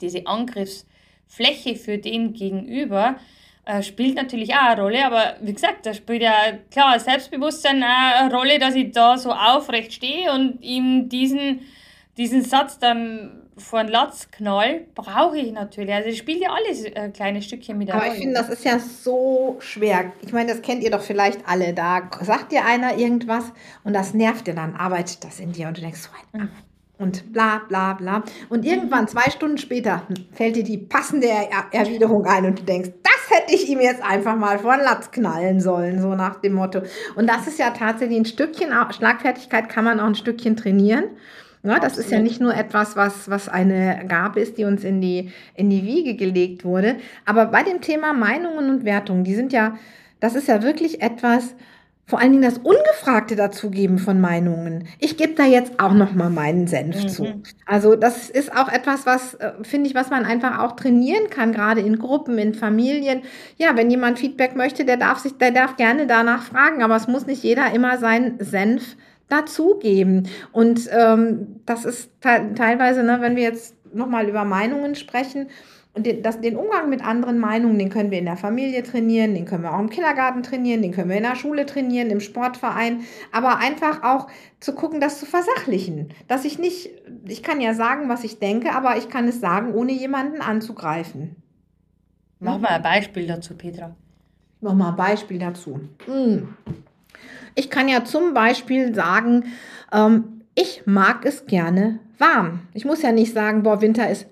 diese 0.00 0.26
Angriffsfläche 0.26 1.76
für 1.76 1.98
den 1.98 2.32
Gegenüber. 2.32 3.16
Äh, 3.66 3.82
spielt 3.82 4.16
natürlich 4.16 4.54
auch 4.54 4.70
eine 4.70 4.82
Rolle, 4.82 5.04
aber 5.04 5.36
wie 5.40 5.52
gesagt, 5.52 5.86
da 5.86 5.94
spielt 5.94 6.22
ja 6.22 6.34
klar 6.70 6.98
Selbstbewusstsein 6.98 7.82
auch 7.82 8.20
eine 8.22 8.34
Rolle, 8.34 8.58
dass 8.58 8.74
ich 8.74 8.92
da 8.92 9.18
so 9.18 9.32
aufrecht 9.32 9.92
stehe 9.92 10.32
und 10.32 10.62
ihm 10.62 11.08
diesen, 11.08 11.60
diesen 12.16 12.42
Satz 12.42 12.78
dann 12.78 13.43
einen 13.78 13.88
Latz 13.88 14.30
knall, 14.30 14.86
brauche 14.94 15.38
ich 15.38 15.52
natürlich. 15.52 15.94
Also 15.94 16.08
ich 16.08 16.18
spiele 16.18 16.40
ja 16.40 16.50
alles 16.50 16.84
äh, 16.84 17.10
kleine 17.10 17.40
Stückchen 17.40 17.78
mit 17.78 17.90
Aber 17.92 18.06
ich 18.06 18.14
finde, 18.14 18.34
das 18.34 18.48
ist 18.48 18.64
ja 18.64 18.78
so 18.78 19.56
schwer. 19.60 20.12
Ich 20.22 20.32
meine, 20.32 20.52
das 20.52 20.62
kennt 20.62 20.82
ihr 20.82 20.90
doch 20.90 21.02
vielleicht 21.02 21.48
alle. 21.48 21.72
Da 21.72 22.10
sagt 22.20 22.52
dir 22.52 22.64
einer 22.64 22.96
irgendwas 22.98 23.52
und 23.84 23.92
das 23.92 24.14
nervt 24.14 24.46
dir 24.46 24.54
dann, 24.54 24.74
arbeitet 24.74 25.24
das 25.24 25.38
in 25.38 25.52
dir 25.52 25.68
und 25.68 25.76
du 25.76 25.82
denkst 25.82 26.00
so 26.00 26.10
ein. 26.32 26.42
Mhm. 26.42 26.48
Und 26.96 27.32
bla 27.32 27.60
bla 27.68 27.94
bla. 27.94 28.22
Und 28.48 28.64
irgendwann, 28.64 29.08
zwei 29.08 29.28
Stunden 29.30 29.58
später, 29.58 30.02
fällt 30.32 30.54
dir 30.54 30.62
die 30.62 30.78
passende 30.78 31.26
er 31.26 31.48
Erwiderung 31.72 32.24
ein 32.24 32.46
und 32.46 32.60
du 32.60 32.62
denkst, 32.62 32.90
das 33.02 33.36
hätte 33.36 33.52
ich 33.52 33.68
ihm 33.68 33.80
jetzt 33.80 34.02
einfach 34.02 34.36
mal 34.36 34.60
vor 34.60 34.76
den 34.76 34.84
Latz 34.84 35.10
knallen 35.10 35.60
sollen, 35.60 36.00
so 36.00 36.14
nach 36.14 36.40
dem 36.40 36.52
Motto. 36.52 36.82
Und 37.16 37.28
das 37.28 37.48
ist 37.48 37.58
ja 37.58 37.70
tatsächlich 37.70 38.18
ein 38.18 38.24
Stückchen, 38.24 38.70
Schlagfertigkeit 38.90 39.68
kann 39.68 39.84
man 39.84 39.98
auch 39.98 40.06
ein 40.06 40.14
Stückchen 40.14 40.56
trainieren. 40.56 41.04
Ja, 41.64 41.80
das 41.80 41.96
ist 41.96 42.10
ja 42.10 42.20
nicht 42.20 42.40
nur 42.40 42.54
etwas, 42.54 42.94
was, 42.94 43.30
was 43.30 43.48
eine 43.48 44.04
Gabe 44.06 44.40
ist, 44.40 44.58
die 44.58 44.64
uns 44.64 44.84
in 44.84 45.00
die, 45.00 45.32
in 45.54 45.70
die 45.70 45.84
Wiege 45.84 46.14
gelegt 46.14 46.64
wurde. 46.64 46.96
Aber 47.24 47.46
bei 47.46 47.62
dem 47.62 47.80
Thema 47.80 48.12
Meinungen 48.12 48.68
und 48.68 48.84
Wertungen, 48.84 49.24
die 49.24 49.34
sind 49.34 49.52
ja, 49.52 49.78
das 50.20 50.34
ist 50.34 50.46
ja 50.46 50.62
wirklich 50.62 51.00
etwas, 51.00 51.54
vor 52.06 52.20
allen 52.20 52.32
Dingen 52.32 52.42
das 52.42 52.58
Ungefragte 52.58 53.34
dazugeben 53.34 53.98
von 53.98 54.20
Meinungen. 54.20 54.88
Ich 54.98 55.16
gebe 55.16 55.32
da 55.32 55.46
jetzt 55.46 55.80
auch 55.80 55.94
noch 55.94 56.12
mal 56.12 56.28
meinen 56.28 56.66
Senf 56.66 57.02
mhm. 57.02 57.08
zu. 57.08 57.42
Also 57.64 57.96
das 57.96 58.28
ist 58.28 58.54
auch 58.54 58.70
etwas, 58.70 59.06
was 59.06 59.32
äh, 59.34 59.52
finde 59.62 59.88
ich, 59.88 59.94
was 59.94 60.10
man 60.10 60.26
einfach 60.26 60.58
auch 60.58 60.72
trainieren 60.72 61.30
kann, 61.30 61.52
gerade 61.52 61.80
in 61.80 61.98
Gruppen, 61.98 62.36
in 62.36 62.52
Familien. 62.52 63.22
Ja, 63.56 63.74
wenn 63.74 63.90
jemand 63.90 64.18
Feedback 64.18 64.54
möchte, 64.54 64.84
der 64.84 64.98
darf 64.98 65.20
sich, 65.20 65.38
der 65.38 65.50
darf 65.50 65.76
gerne 65.76 66.06
danach 66.06 66.42
fragen, 66.42 66.82
aber 66.82 66.96
es 66.96 67.08
muss 67.08 67.26
nicht 67.26 67.42
jeder 67.42 67.72
immer 67.72 67.96
seinen 67.96 68.38
Senf 68.38 68.96
dazugeben. 69.28 70.28
Und 70.52 70.88
ähm, 70.92 71.60
das 71.66 71.84
ist 71.84 72.10
te 72.20 72.52
teilweise, 72.54 73.02
ne, 73.02 73.18
wenn 73.20 73.36
wir 73.36 73.42
jetzt 73.42 73.74
nochmal 73.94 74.28
über 74.28 74.44
Meinungen 74.44 74.94
sprechen, 74.94 75.48
und 75.94 76.06
den, 76.06 76.22
das, 76.22 76.40
den 76.40 76.56
Umgang 76.56 76.90
mit 76.90 77.04
anderen 77.04 77.38
Meinungen, 77.38 77.78
den 77.78 77.88
können 77.88 78.10
wir 78.10 78.18
in 78.18 78.24
der 78.24 78.36
Familie 78.36 78.82
trainieren, 78.82 79.34
den 79.34 79.44
können 79.44 79.62
wir 79.62 79.72
auch 79.72 79.78
im 79.78 79.90
Kindergarten 79.90 80.42
trainieren, 80.42 80.82
den 80.82 80.90
können 80.90 81.08
wir 81.08 81.16
in 81.16 81.22
der 81.22 81.36
Schule 81.36 81.66
trainieren, 81.66 82.10
im 82.10 82.18
Sportverein, 82.18 83.02
aber 83.30 83.58
einfach 83.58 84.02
auch 84.02 84.26
zu 84.58 84.74
gucken, 84.74 85.00
das 85.00 85.20
zu 85.20 85.26
versachlichen. 85.26 86.08
Dass 86.26 86.44
ich 86.44 86.58
nicht, 86.58 86.90
ich 87.26 87.44
kann 87.44 87.60
ja 87.60 87.74
sagen, 87.74 88.08
was 88.08 88.24
ich 88.24 88.40
denke, 88.40 88.72
aber 88.72 88.96
ich 88.96 89.08
kann 89.08 89.28
es 89.28 89.40
sagen, 89.40 89.72
ohne 89.72 89.92
jemanden 89.92 90.40
anzugreifen. 90.40 91.36
Mach 92.40 92.58
mal 92.58 92.70
ein 92.70 92.82
Beispiel 92.82 93.28
dazu, 93.28 93.54
Petra. 93.54 93.94
Mach 94.60 94.74
mal 94.74 94.90
ein 94.90 94.96
Beispiel 94.96 95.38
dazu. 95.38 95.80
Hm. 96.06 96.48
Ich 97.54 97.70
kann 97.70 97.88
ja 97.88 98.04
zum 98.04 98.34
Beispiel 98.34 98.94
sagen, 98.94 99.52
ähm, 99.92 100.42
ich 100.54 100.82
mag 100.86 101.24
es 101.24 101.46
gerne 101.46 102.00
warm. 102.18 102.60
Ich 102.74 102.84
muss 102.84 103.02
ja 103.02 103.12
nicht 103.12 103.32
sagen, 103.32 103.62
boah, 103.62 103.80
Winter 103.80 104.08
ist 104.08 104.26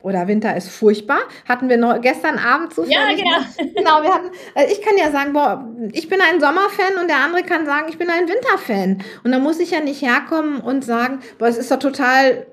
oder 0.00 0.28
Winter 0.28 0.56
ist 0.56 0.68
furchtbar. 0.68 1.18
Hatten 1.48 1.68
wir 1.68 1.76
noch 1.76 2.00
gestern 2.00 2.38
Abend 2.38 2.72
so. 2.72 2.84
Ja, 2.84 3.08
genau. 3.10 3.72
genau, 3.74 4.02
wir 4.02 4.14
hatten, 4.14 4.30
äh, 4.54 4.70
ich 4.70 4.80
kann 4.80 4.96
ja 4.96 5.10
sagen, 5.10 5.32
boah, 5.32 5.68
ich 5.92 6.08
bin 6.08 6.20
ein 6.20 6.40
Sommerfan 6.40 7.00
und 7.00 7.08
der 7.08 7.18
andere 7.18 7.42
kann 7.42 7.66
sagen, 7.66 7.86
ich 7.88 7.98
bin 7.98 8.08
ein 8.08 8.28
Winterfan. 8.28 9.02
Und 9.24 9.32
da 9.32 9.38
muss 9.38 9.58
ich 9.58 9.72
ja 9.72 9.80
nicht 9.80 10.02
herkommen 10.02 10.60
und 10.60 10.84
sagen, 10.84 11.18
boah, 11.38 11.48
es 11.48 11.58
ist 11.58 11.70
doch 11.70 11.78
total 11.78 12.46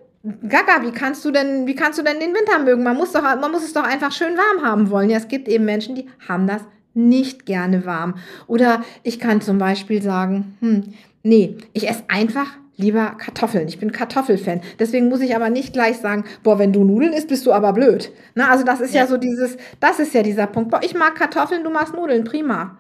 Gaga, 0.48 0.82
wie 0.82 0.91
kannst 0.91 1.24
du 1.24 1.29
denn, 1.29 1.67
wie 1.67 1.75
kannst 1.75 2.00
du 2.00 2.03
denn 2.03 2.20
den 2.20 2.34
Winter 2.34 2.58
mögen? 2.58 2.82
Man 2.82 2.98
muss 2.98 3.12
doch, 3.12 3.22
man 3.22 3.51
muss 3.51 3.63
es 3.63 3.74
doch 3.74 3.84
einfach 3.84 4.12
schön 4.12 4.36
warm 4.36 4.65
haben 4.65 4.89
wollen. 4.89 5.12
Ja, 5.12 5.17
es 5.17 5.27
gibt 5.27 5.48
eben 5.48 5.65
Menschen, 5.65 5.94
die 5.94 6.10
haben 6.27 6.48
das 6.48 6.63
nicht 6.95 7.45
gerne 7.45 7.85
warm. 7.85 8.15
Oder 8.47 8.83
ich 9.03 9.19
kann 9.19 9.41
zum 9.41 9.57
Beispiel 9.57 10.01
sagen, 10.01 10.57
hm, 10.61 10.83
nee, 11.23 11.57
ich 11.73 11.87
esse 11.87 12.03
einfach 12.07 12.47
lieber 12.77 13.15
Kartoffeln. 13.17 13.67
Ich 13.67 13.79
bin 13.79 13.91
Kartoffelfan. 13.91 14.61
Deswegen 14.79 15.09
muss 15.09 15.21
ich 15.21 15.35
aber 15.35 15.49
nicht 15.49 15.73
gleich 15.73 15.97
sagen, 15.97 16.25
boah, 16.43 16.59
wenn 16.59 16.73
du 16.73 16.83
Nudeln 16.83 17.13
isst, 17.13 17.27
bist 17.27 17.45
du 17.45 17.53
aber 17.53 17.73
blöd. 17.73 18.11
Na, 18.33 18.49
also 18.49 18.65
das 18.65 18.81
ist 18.81 18.93
ja. 18.93 19.01
ja 19.01 19.07
so 19.07 19.17
dieses, 19.17 19.57
das 19.79 19.99
ist 19.99 20.13
ja 20.13 20.23
dieser 20.23 20.47
Punkt. 20.47 20.71
Boah, 20.71 20.81
ich 20.83 20.93
mag 20.93 21.15
Kartoffeln, 21.15 21.63
du 21.63 21.69
magst 21.69 21.93
Nudeln, 21.93 22.23
prima. 22.23 22.77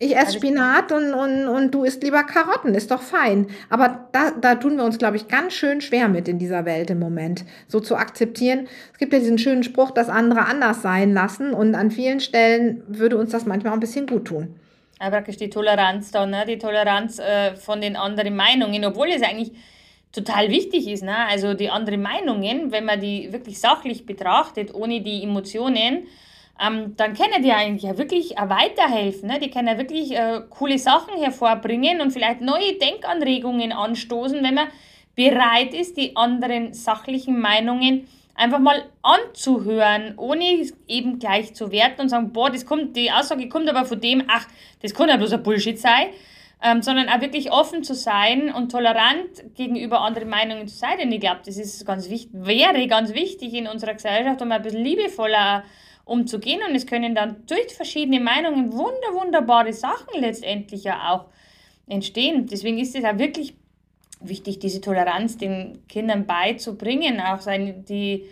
Ich 0.00 0.16
esse 0.16 0.34
Spinat 0.34 0.92
und, 0.92 1.12
und, 1.12 1.48
und 1.48 1.74
du 1.74 1.82
isst 1.82 2.04
lieber 2.04 2.22
Karotten, 2.22 2.74
ist 2.74 2.92
doch 2.92 3.02
fein. 3.02 3.48
Aber 3.68 4.08
da, 4.12 4.30
da 4.30 4.54
tun 4.54 4.76
wir 4.76 4.84
uns, 4.84 4.98
glaube 4.98 5.16
ich, 5.16 5.26
ganz 5.26 5.54
schön 5.54 5.80
schwer 5.80 6.08
mit 6.08 6.28
in 6.28 6.38
dieser 6.38 6.64
Welt 6.64 6.90
im 6.90 7.00
Moment, 7.00 7.44
so 7.66 7.80
zu 7.80 7.96
akzeptieren. 7.96 8.68
Es 8.92 8.98
gibt 8.98 9.12
ja 9.12 9.18
diesen 9.18 9.38
schönen 9.38 9.64
Spruch, 9.64 9.90
dass 9.90 10.08
andere 10.08 10.46
anders 10.46 10.82
sein 10.82 11.12
lassen 11.12 11.52
und 11.52 11.74
an 11.74 11.90
vielen 11.90 12.20
Stellen 12.20 12.84
würde 12.86 13.16
uns 13.16 13.32
das 13.32 13.44
manchmal 13.44 13.72
auch 13.72 13.76
ein 13.76 13.80
bisschen 13.80 14.06
gut 14.06 14.26
tun 14.26 14.54
praktisch 14.98 15.36
die 15.36 15.50
Toleranz 15.50 16.10
da, 16.10 16.26
ne? 16.26 16.44
die 16.46 16.58
Toleranz 16.58 17.18
äh, 17.18 17.54
von 17.54 17.80
den 17.80 17.96
anderen 17.96 18.34
Meinungen, 18.34 18.84
obwohl 18.84 19.08
es 19.08 19.22
eigentlich 19.22 19.52
total 20.12 20.50
wichtig 20.50 20.88
ist. 20.88 21.02
Ne? 21.02 21.16
Also 21.28 21.54
die 21.54 21.70
anderen 21.70 22.02
Meinungen, 22.02 22.72
wenn 22.72 22.84
man 22.84 23.00
die 23.00 23.32
wirklich 23.32 23.60
sachlich 23.60 24.06
betrachtet, 24.06 24.74
ohne 24.74 25.00
die 25.00 25.22
Emotionen, 25.22 26.06
ähm, 26.60 26.96
dann 26.96 27.14
können 27.14 27.42
die 27.42 27.52
eigentlich 27.52 27.84
ja 27.84 27.96
wirklich 27.98 28.30
weiterhelfen. 28.30 29.28
Ne? 29.28 29.38
Die 29.38 29.50
können 29.50 29.68
ja 29.68 29.78
wirklich 29.78 30.12
äh, 30.12 30.40
coole 30.50 30.78
Sachen 30.78 31.16
hervorbringen 31.20 32.00
und 32.00 32.10
vielleicht 32.10 32.40
neue 32.40 32.74
Denkanregungen 32.74 33.72
anstoßen, 33.72 34.42
wenn 34.42 34.54
man 34.54 34.68
bereit 35.14 35.74
ist, 35.74 35.96
die 35.96 36.16
anderen 36.16 36.74
sachlichen 36.74 37.40
Meinungen 37.40 38.08
einfach 38.34 38.60
mal 38.60 38.84
anzuhören, 39.02 40.14
ohne 40.16 40.64
eben 40.86 41.18
gleich 41.18 41.54
zu 41.54 41.72
werten 41.72 42.02
und 42.02 42.08
sagen, 42.08 42.32
boah, 42.32 42.50
das 42.50 42.64
kommt, 42.64 42.96
die 42.96 43.10
Aussage 43.10 43.48
kommt 43.48 43.68
aber 43.68 43.84
von 43.84 44.00
dem, 44.00 44.22
ach, 44.28 44.46
das 44.80 44.94
kann 44.94 45.08
ja 45.08 45.16
bloß 45.16 45.32
ein 45.32 45.42
Bullshit 45.42 45.78
sein, 45.78 46.06
ähm, 46.62 46.82
sondern 46.82 47.08
auch 47.08 47.20
wirklich 47.20 47.50
offen 47.50 47.82
zu 47.82 47.94
sein 47.94 48.52
und 48.52 48.70
tolerant 48.70 49.54
gegenüber 49.56 50.00
anderen 50.02 50.28
Meinungen 50.28 50.68
zu 50.68 50.76
sein. 50.76 50.98
Denn 50.98 51.10
ich 51.10 51.20
glaube, 51.20 51.40
das 51.44 51.56
ist 51.56 51.84
ganz 51.84 52.08
wichtig, 52.08 52.30
wäre 52.32 52.86
ganz 52.86 53.12
wichtig 53.12 53.54
in 53.54 53.66
unserer 53.66 53.94
Gesellschaft, 53.94 54.40
um 54.40 54.52
ein 54.52 54.62
bisschen 54.62 54.84
liebevoller 54.84 55.64
umzugehen. 56.08 56.60
Und 56.68 56.74
es 56.74 56.86
können 56.86 57.14
dann 57.14 57.46
durch 57.46 57.74
verschiedene 57.74 58.20
Meinungen 58.20 58.72
wunder, 58.72 59.12
wunderbare 59.12 59.72
Sachen 59.72 60.20
letztendlich 60.20 60.84
ja 60.84 61.12
auch 61.12 61.26
entstehen. 61.86 62.46
Deswegen 62.46 62.78
ist 62.78 62.96
es 62.96 63.04
auch 63.04 63.18
wirklich 63.18 63.54
wichtig, 64.20 64.58
diese 64.58 64.80
Toleranz 64.80 65.36
den 65.36 65.86
Kindern 65.88 66.26
beizubringen, 66.26 67.20
auch 67.20 67.40
seine, 67.40 67.72
die, 67.72 68.24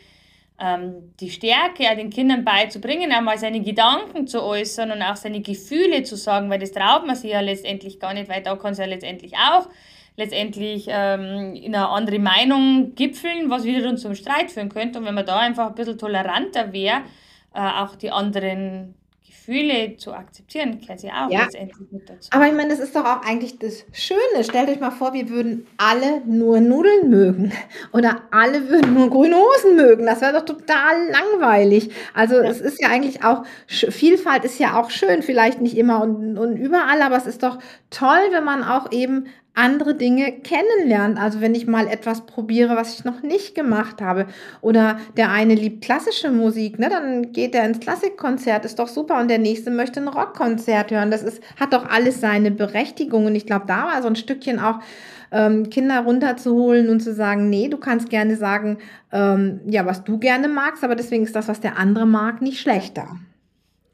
ähm, 0.58 1.12
die 1.20 1.30
Stärke 1.30 1.84
den 1.96 2.10
Kindern 2.10 2.44
beizubringen, 2.44 3.12
einmal 3.12 3.38
seine 3.38 3.60
Gedanken 3.60 4.26
zu 4.26 4.42
äußern 4.42 4.90
und 4.90 5.02
auch 5.02 5.16
seine 5.16 5.40
Gefühle 5.40 6.02
zu 6.02 6.16
sagen, 6.16 6.50
weil 6.50 6.58
das 6.58 6.72
traut 6.72 7.06
man 7.06 7.14
sich 7.14 7.30
ja 7.30 7.40
letztendlich 7.40 8.00
gar 8.00 8.14
nicht, 8.14 8.28
weil 8.28 8.42
da 8.42 8.56
kann 8.56 8.72
es 8.72 8.78
ja 8.78 8.86
letztendlich 8.86 9.34
auch 9.34 9.68
letztendlich 10.16 10.86
ähm, 10.88 11.54
in 11.54 11.74
eine 11.74 11.88
andere 11.88 12.18
Meinung 12.18 12.94
gipfeln, 12.94 13.50
was 13.50 13.64
wiederum 13.64 13.96
zum 13.98 14.14
Streit 14.14 14.50
führen 14.50 14.70
könnte. 14.70 14.98
Und 14.98 15.04
wenn 15.04 15.14
man 15.14 15.26
da 15.26 15.38
einfach 15.38 15.68
ein 15.68 15.74
bisschen 15.74 15.98
toleranter 15.98 16.72
wäre, 16.72 17.02
äh, 17.56 17.82
auch 17.82 17.96
die 17.96 18.10
anderen 18.10 18.94
Gefühle 19.46 19.96
zu 19.96 20.12
akzeptieren, 20.12 20.80
gehört 20.80 21.00
sie 21.00 21.08
auch 21.08 21.30
ja. 21.30 21.44
letztendlich 21.44 21.90
mit 21.92 22.08
dazu. 22.08 22.28
Aber 22.32 22.46
ich 22.48 22.52
meine, 22.52 22.70
das 22.70 22.80
ist 22.80 22.96
doch 22.96 23.04
auch 23.04 23.22
eigentlich 23.24 23.58
das 23.58 23.84
Schöne. 23.92 24.42
Stellt 24.42 24.68
euch 24.68 24.80
mal 24.80 24.90
vor, 24.90 25.12
wir 25.12 25.28
würden 25.28 25.66
alle 25.76 26.20
nur 26.26 26.60
Nudeln 26.60 27.10
mögen 27.10 27.52
oder 27.92 28.22
alle 28.32 28.68
würden 28.68 28.94
nur 28.94 29.08
grüne 29.08 29.36
Hosen 29.36 29.76
mögen. 29.76 30.04
Das 30.04 30.20
wäre 30.20 30.32
doch 30.32 30.44
total 30.44 30.96
langweilig. 31.10 31.90
Also 32.12 32.36
ja. 32.36 32.42
es 32.42 32.60
ist 32.60 32.82
ja 32.82 32.88
eigentlich 32.88 33.22
auch, 33.22 33.44
Vielfalt 33.68 34.44
ist 34.44 34.58
ja 34.58 34.80
auch 34.80 34.90
schön, 34.90 35.22
vielleicht 35.22 35.60
nicht 35.60 35.76
immer 35.76 36.02
und, 36.02 36.38
und 36.38 36.56
überall, 36.56 37.00
aber 37.00 37.16
es 37.16 37.26
ist 37.26 37.42
doch 37.42 37.58
toll, 37.90 38.28
wenn 38.32 38.44
man 38.44 38.64
auch 38.64 38.90
eben 38.90 39.26
andere 39.56 39.94
Dinge 39.94 40.32
kennenlernt. 40.32 41.18
Also 41.18 41.40
wenn 41.40 41.54
ich 41.54 41.66
mal 41.66 41.88
etwas 41.88 42.26
probiere, 42.26 42.76
was 42.76 42.98
ich 42.98 43.04
noch 43.04 43.22
nicht 43.22 43.54
gemacht 43.54 44.02
habe. 44.02 44.26
Oder 44.60 44.98
der 45.16 45.30
eine 45.30 45.54
liebt 45.54 45.82
klassische 45.82 46.30
Musik, 46.30 46.78
ne? 46.78 46.88
dann 46.90 47.32
geht 47.32 47.54
er 47.54 47.64
ins 47.64 47.80
Klassikkonzert, 47.80 48.64
ist 48.66 48.78
doch 48.78 48.88
super. 48.88 49.18
Und 49.18 49.28
der 49.28 49.38
nächste 49.38 49.70
möchte 49.70 50.00
ein 50.00 50.08
Rockkonzert 50.08 50.90
hören. 50.90 51.10
Das 51.10 51.22
ist, 51.22 51.42
hat 51.58 51.72
doch 51.72 51.88
alles 51.88 52.20
seine 52.20 52.50
Berechtigung. 52.50 53.26
Und 53.26 53.34
ich 53.34 53.46
glaube, 53.46 53.64
da 53.66 53.86
war 53.86 54.02
so 54.02 54.08
ein 54.08 54.16
Stückchen 54.16 54.60
auch 54.60 54.80
ähm, 55.32 55.70
Kinder 55.70 56.00
runterzuholen 56.00 56.90
und 56.90 57.00
zu 57.00 57.14
sagen, 57.14 57.48
nee, 57.48 57.68
du 57.68 57.78
kannst 57.78 58.10
gerne 58.10 58.36
sagen, 58.36 58.78
ähm, 59.10 59.60
ja, 59.66 59.86
was 59.86 60.04
du 60.04 60.18
gerne 60.18 60.48
magst, 60.48 60.84
aber 60.84 60.94
deswegen 60.94 61.24
ist 61.24 61.34
das, 61.34 61.48
was 61.48 61.60
der 61.60 61.78
andere 61.78 62.06
mag, 62.06 62.42
nicht 62.42 62.60
schlechter. 62.60 63.08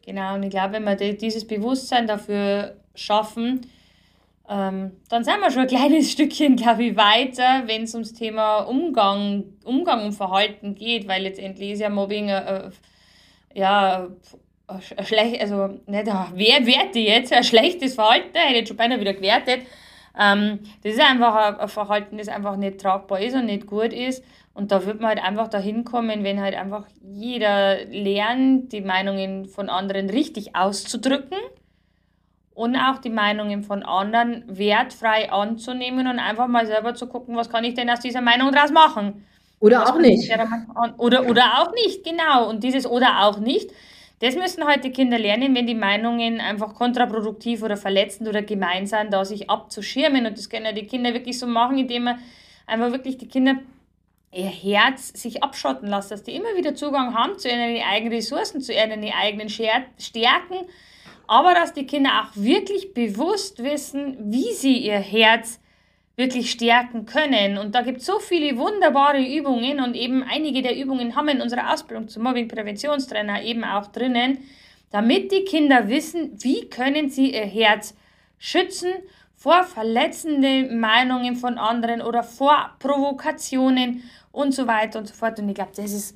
Genau, 0.04 0.34
und 0.34 0.42
ich 0.42 0.50
glaube, 0.50 0.74
wenn 0.74 0.84
wir 0.84 0.96
dieses 0.96 1.46
Bewusstsein 1.46 2.08
dafür 2.08 2.74
schaffen, 2.94 3.60
ähm, 4.48 4.92
dann 5.08 5.24
sind 5.24 5.40
wir 5.40 5.50
schon 5.50 5.62
ein 5.62 5.68
kleines 5.68 6.10
Stückchen, 6.12 6.56
glaube 6.56 6.84
ich, 6.84 6.96
weiter, 6.96 7.62
wenn 7.66 7.84
es 7.84 7.94
ums 7.94 8.12
Thema 8.12 8.58
Umgang, 8.60 9.44
Umgang 9.64 10.04
und 10.04 10.12
Verhalten 10.12 10.74
geht, 10.74 11.08
weil 11.08 11.22
letztendlich 11.22 11.72
ist 11.72 11.80
ja 11.80 11.90
Mobbing 11.90 12.28
äh, 12.28 12.70
ja, 13.54 14.08
schlecht, 15.02 15.40
also 15.40 15.78
nicht, 15.86 16.06
wer 16.06 16.66
werte 16.66 16.98
jetzt 16.98 17.32
ein 17.32 17.44
schlechtes 17.44 17.94
Verhalten, 17.94 18.36
hätte 18.36 18.60
ich 18.60 18.68
schon 18.68 18.76
beinahe 18.76 19.00
wieder 19.00 19.14
gewertet. 19.14 19.60
Ähm, 20.18 20.60
das 20.82 20.94
ist 20.94 21.00
einfach 21.00 21.58
ein 21.58 21.68
Verhalten, 21.68 22.18
das 22.18 22.28
einfach 22.28 22.56
nicht 22.56 22.80
tragbar 22.80 23.20
ist 23.20 23.34
und 23.34 23.46
nicht 23.46 23.66
gut 23.66 23.92
ist. 23.92 24.22
Und 24.54 24.70
da 24.70 24.84
wird 24.84 25.00
man 25.00 25.08
halt 25.08 25.24
einfach 25.24 25.48
dahin 25.48 25.84
kommen, 25.84 26.24
wenn 26.24 26.40
halt 26.40 26.54
einfach 26.54 26.86
jeder 27.02 27.84
lernt, 27.86 28.72
die 28.72 28.82
Meinungen 28.82 29.46
von 29.46 29.70
anderen 29.70 30.10
richtig 30.10 30.54
auszudrücken 30.54 31.38
und 32.54 32.76
auch 32.76 32.98
die 32.98 33.10
Meinungen 33.10 33.62
von 33.62 33.82
anderen 33.82 34.44
wertfrei 34.46 35.30
anzunehmen 35.32 36.06
und 36.06 36.18
einfach 36.18 36.48
mal 36.48 36.66
selber 36.66 36.94
zu 36.94 37.06
gucken, 37.06 37.36
was 37.36 37.48
kann 37.48 37.64
ich 37.64 37.74
denn 37.74 37.88
aus 37.88 38.00
dieser 38.00 38.20
Meinung 38.20 38.52
daraus 38.52 38.70
machen. 38.70 39.26
Oder 39.60 39.82
was 39.82 39.90
auch 39.92 39.98
nicht. 39.98 40.30
Oder, 40.98 41.28
oder 41.28 41.60
auch 41.60 41.72
nicht, 41.72 42.04
genau. 42.04 42.48
Und 42.48 42.64
dieses 42.64 42.86
oder 42.86 43.22
auch 43.22 43.38
nicht, 43.38 43.70
das 44.20 44.36
müssen 44.36 44.66
heute 44.66 44.90
Kinder 44.90 45.18
lernen, 45.18 45.54
wenn 45.54 45.66
die 45.66 45.74
Meinungen 45.74 46.40
einfach 46.40 46.74
kontraproduktiv 46.74 47.62
oder 47.62 47.76
verletzend 47.76 48.28
oder 48.28 48.42
gemein 48.42 48.86
sind, 48.86 49.12
da 49.12 49.24
sich 49.24 49.48
abzuschirmen. 49.48 50.26
Und 50.26 50.36
das 50.36 50.50
können 50.50 50.66
ja 50.66 50.72
die 50.72 50.86
Kinder 50.86 51.14
wirklich 51.14 51.38
so 51.38 51.46
machen, 51.46 51.78
indem 51.78 52.04
man 52.04 52.18
einfach 52.66 52.92
wirklich 52.92 53.18
die 53.18 53.28
Kinder 53.28 53.56
ihr 54.32 54.46
Herz 54.46 55.08
sich 55.20 55.42
abschotten 55.42 55.88
lassen, 55.88 56.10
dass 56.10 56.22
die 56.22 56.34
immer 56.34 56.56
wieder 56.56 56.74
Zugang 56.74 57.14
haben 57.14 57.38
zu 57.38 57.48
ihren 57.48 57.82
eigenen 57.82 58.14
Ressourcen, 58.14 58.60
zu 58.60 58.72
ihren 58.72 58.92
eigenen 59.12 59.48
Stärken 59.48 60.66
aber 61.32 61.54
dass 61.54 61.72
die 61.72 61.86
Kinder 61.86 62.10
auch 62.20 62.36
wirklich 62.36 62.92
bewusst 62.92 63.62
wissen, 63.62 64.18
wie 64.30 64.52
sie 64.52 64.76
ihr 64.76 64.98
Herz 64.98 65.60
wirklich 66.14 66.50
stärken 66.50 67.06
können. 67.06 67.56
Und 67.56 67.74
da 67.74 67.80
gibt 67.80 68.00
es 68.00 68.06
so 68.06 68.18
viele 68.18 68.58
wunderbare 68.58 69.24
Übungen 69.24 69.80
und 69.80 69.94
eben 69.94 70.22
einige 70.22 70.60
der 70.60 70.76
Übungen 70.76 71.16
haben 71.16 71.28
wir 71.28 71.34
in 71.34 71.40
unserer 71.40 71.72
Ausbildung 71.72 72.08
zum 72.08 72.24
Mobbing-Präventionstrainer 72.24 73.44
eben 73.44 73.64
auch 73.64 73.86
drinnen, 73.86 74.44
damit 74.90 75.32
die 75.32 75.46
Kinder 75.46 75.88
wissen, 75.88 76.36
wie 76.42 76.68
können 76.68 77.08
sie 77.08 77.32
ihr 77.32 77.46
Herz 77.46 77.96
schützen 78.38 78.90
vor 79.34 79.64
verletzenden 79.64 80.80
Meinungen 80.80 81.36
von 81.36 81.56
anderen 81.56 82.02
oder 82.02 82.24
vor 82.24 82.72
Provokationen 82.78 84.02
und 84.32 84.52
so 84.52 84.66
weiter 84.66 84.98
und 84.98 85.08
so 85.08 85.14
fort. 85.14 85.38
Und 85.38 85.48
ich 85.48 85.54
glaube, 85.54 85.72
das 85.74 85.92
ist 85.92 86.14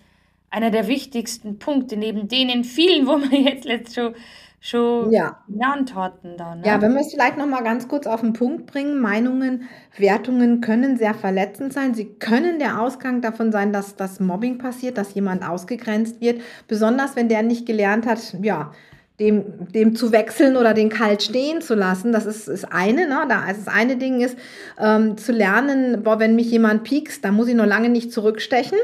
einer 0.51 0.71
der 0.71 0.89
wichtigsten 0.89 1.59
Punkte, 1.59 1.97
neben 1.97 2.29
denen 2.29 2.65
vielen, 2.65 3.07
wo 3.07 3.19
wir 3.19 3.41
jetzt 3.41 3.65
letzt 3.65 3.95
schon, 3.95 4.15
schon 4.61 5.11
Ja. 5.13 5.43
genannt 5.49 5.95
hatten. 5.95 6.37
Da, 6.37 6.57
Ja, 6.65 6.77
ne? 6.77 6.83
wenn 6.83 6.95
wir 6.95 7.01
es 7.01 7.13
vielleicht 7.13 7.37
noch 7.39 7.47
mal 7.47 7.63
ganz 7.63 7.89
kurz 7.89 8.07
auf 8.07 8.21
den 8.21 8.33
Punkt 8.33 8.67
bringen, 8.67 9.01
Meinungen, 9.01 9.63
Wertungen 9.97 10.61
können 10.61 10.97
sehr 10.97 11.15
verletzend 11.15 11.73
sein. 11.73 11.95
Sie 11.95 12.15
können 12.19 12.59
der 12.59 12.81
Ausgang 12.81 13.21
davon 13.21 13.53
sein, 13.53 13.73
dass 13.73 13.97
das 13.97 14.21
Mobbing 14.21 14.59
passiert, 14.59 14.99
dass 14.99 15.15
jemand 15.15 15.47
ausgegrenzt 15.49 16.21
wird, 16.21 16.41
besonders 16.69 17.17
wenn 17.17 17.29
der 17.29 17.43
nicht 17.43 17.67
gelernt 17.67 18.07
hat, 18.07 18.37
ja, 18.43 18.73
dem, 19.19 19.73
dem 19.73 19.97
zu 19.97 20.13
wechseln 20.13 20.57
oder 20.59 20.75
den 20.75 20.91
kalt 20.91 21.23
stehen 21.23 21.63
zu 21.63 21.75
lassen. 21.75 22.13
Das 22.13 22.27
ist, 22.27 22.49
ist 22.49 22.71
eine, 22.71 23.09
ne? 23.09 23.25
Da, 23.29 23.45
das 23.49 23.67
eine 23.67 23.97
Ding 23.97 24.21
ist, 24.21 24.37
ähm, 24.79 25.17
zu 25.17 25.33
lernen, 25.33 26.03
boah, 26.03 26.19
wenn 26.19 26.37
mich 26.37 26.51
jemand 26.51 26.85
piekst, 26.85 27.25
dann 27.25 27.35
muss 27.35 27.49
ich 27.49 27.55
noch 27.55 27.65
lange 27.65 27.89
nicht 27.89 28.13
zurückstechen 28.13 28.79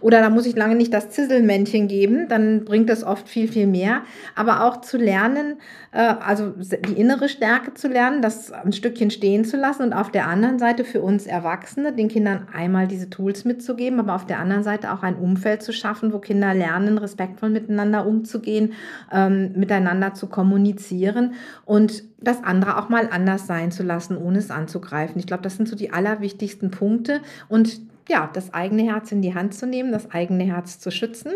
oder 0.00 0.20
da 0.20 0.30
muss 0.30 0.46
ich 0.46 0.56
lange 0.56 0.74
nicht 0.74 0.92
das 0.92 1.10
Zisselmännchen 1.10 1.86
geben, 1.86 2.26
dann 2.28 2.64
bringt 2.64 2.90
das 2.90 3.04
oft 3.04 3.28
viel, 3.28 3.46
viel 3.46 3.68
mehr. 3.68 4.02
Aber 4.34 4.64
auch 4.64 4.80
zu 4.80 4.96
lernen, 4.96 5.58
äh, 5.92 5.98
also 5.98 6.52
die 6.58 7.00
innere 7.00 7.28
Stärke 7.28 7.74
zu 7.74 7.86
lernen, 7.86 8.22
das 8.22 8.50
ein 8.50 8.72
Stückchen 8.72 9.12
stehen 9.12 9.44
zu 9.44 9.56
lassen 9.56 9.84
und 9.84 9.92
auf 9.92 10.10
der 10.10 10.26
anderen 10.26 10.58
Seite 10.58 10.82
für 10.82 11.00
uns 11.00 11.26
Erwachsene 11.26 11.92
den 11.92 12.08
Kindern 12.08 12.48
einmal 12.52 12.88
diese 12.88 13.08
Tools 13.08 13.44
mitzugeben, 13.44 14.00
aber 14.00 14.16
auf 14.16 14.26
der 14.26 14.40
anderen 14.40 14.64
Seite 14.64 14.92
auch 14.92 15.04
ein 15.04 15.14
Umfeld 15.14 15.62
zu 15.62 15.72
schaffen, 15.72 16.12
wo 16.12 16.18
Kinder 16.18 16.54
lernen, 16.54 16.98
respektvoll 16.98 17.50
miteinander 17.50 18.04
umzugehen, 18.04 18.72
ähm, 19.12 19.52
miteinander 19.54 19.75
zu 20.14 20.26
kommunizieren 20.26 21.34
und 21.64 22.04
das 22.20 22.42
andere 22.44 22.78
auch 22.78 22.88
mal 22.88 23.08
anders 23.10 23.46
sein 23.46 23.70
zu 23.70 23.82
lassen, 23.82 24.16
ohne 24.16 24.38
es 24.38 24.50
anzugreifen. 24.50 25.18
Ich 25.18 25.26
glaube, 25.26 25.42
das 25.42 25.56
sind 25.56 25.68
so 25.68 25.76
die 25.76 25.92
allerwichtigsten 25.92 26.70
Punkte 26.70 27.20
und 27.48 27.80
ja, 28.08 28.30
das 28.32 28.54
eigene 28.54 28.84
Herz 28.84 29.10
in 29.10 29.20
die 29.20 29.34
Hand 29.34 29.54
zu 29.54 29.66
nehmen, 29.66 29.90
das 29.90 30.12
eigene 30.12 30.44
Herz 30.44 30.78
zu 30.78 30.90
schützen. 30.90 31.32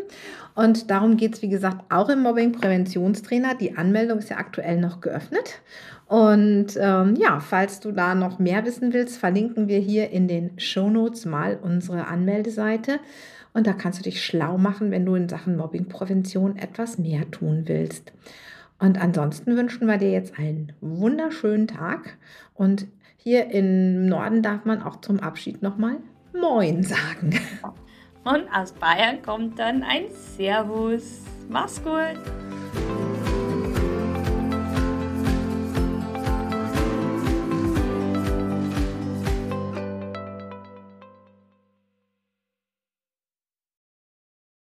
Und 0.55 0.91
darum 0.91 1.17
geht 1.17 1.35
es, 1.35 1.43
wie 1.43 1.49
gesagt, 1.49 1.85
auch 1.91 2.09
im 2.09 2.23
Mobbing-Präventionstrainer. 2.23 3.55
Die 3.57 3.77
Anmeldung 3.77 4.19
ist 4.19 4.31
ja 4.31 4.37
aktuell 4.37 4.79
noch 4.79 5.01
geöffnet. 5.01 5.63
Und 6.07 6.77
ähm, 6.77 7.17
ja, 7.17 7.41
falls 7.41 7.81
du 7.81 7.93
da 7.93 8.15
noch 8.15 8.39
mehr 8.39 8.65
wissen 8.65 8.93
willst, 8.93 9.19
verlinken 9.19 9.69
wir 9.69 9.79
hier 9.79 10.11
in 10.11 10.29
den 10.29 10.59
Shownotes 10.59 11.25
mal 11.25 11.59
unsere 11.61 12.07
Anmeldeseite. 12.07 12.99
Und 13.53 13.67
da 13.67 13.73
kannst 13.73 13.99
du 13.99 14.03
dich 14.05 14.25
schlau 14.25 14.59
machen, 14.59 14.91
wenn 14.91 15.05
du 15.05 15.15
in 15.15 15.29
Sachen 15.29 15.57
Mobbingprävention 15.57 16.57
etwas 16.57 16.99
mehr 16.99 17.31
tun 17.31 17.65
willst. 17.67 18.13
Und 18.79 19.01
ansonsten 19.01 19.57
wünschen 19.57 19.87
wir 19.87 19.99
dir 19.99 20.11
jetzt 20.11 20.39
einen 20.39 20.73
wunderschönen 20.81 21.67
Tag. 21.67 22.17
Und 22.55 22.87
hier 23.17 23.51
im 23.51 24.07
Norden 24.07 24.43
darf 24.43 24.65
man 24.65 24.83
auch 24.83 25.01
zum 25.01 25.21
Abschied 25.21 25.63
nochmal 25.63 25.97
Moin 26.33 26.83
sagen. 26.83 27.39
Und 28.25 28.45
aus 28.55 28.73
Bayern 28.73 29.21
kommt 29.23 29.59
dann 29.59 29.83
ein 29.83 30.05
Servus. 30.37 31.21
Mach's 31.49 31.83
gut. 31.83 32.19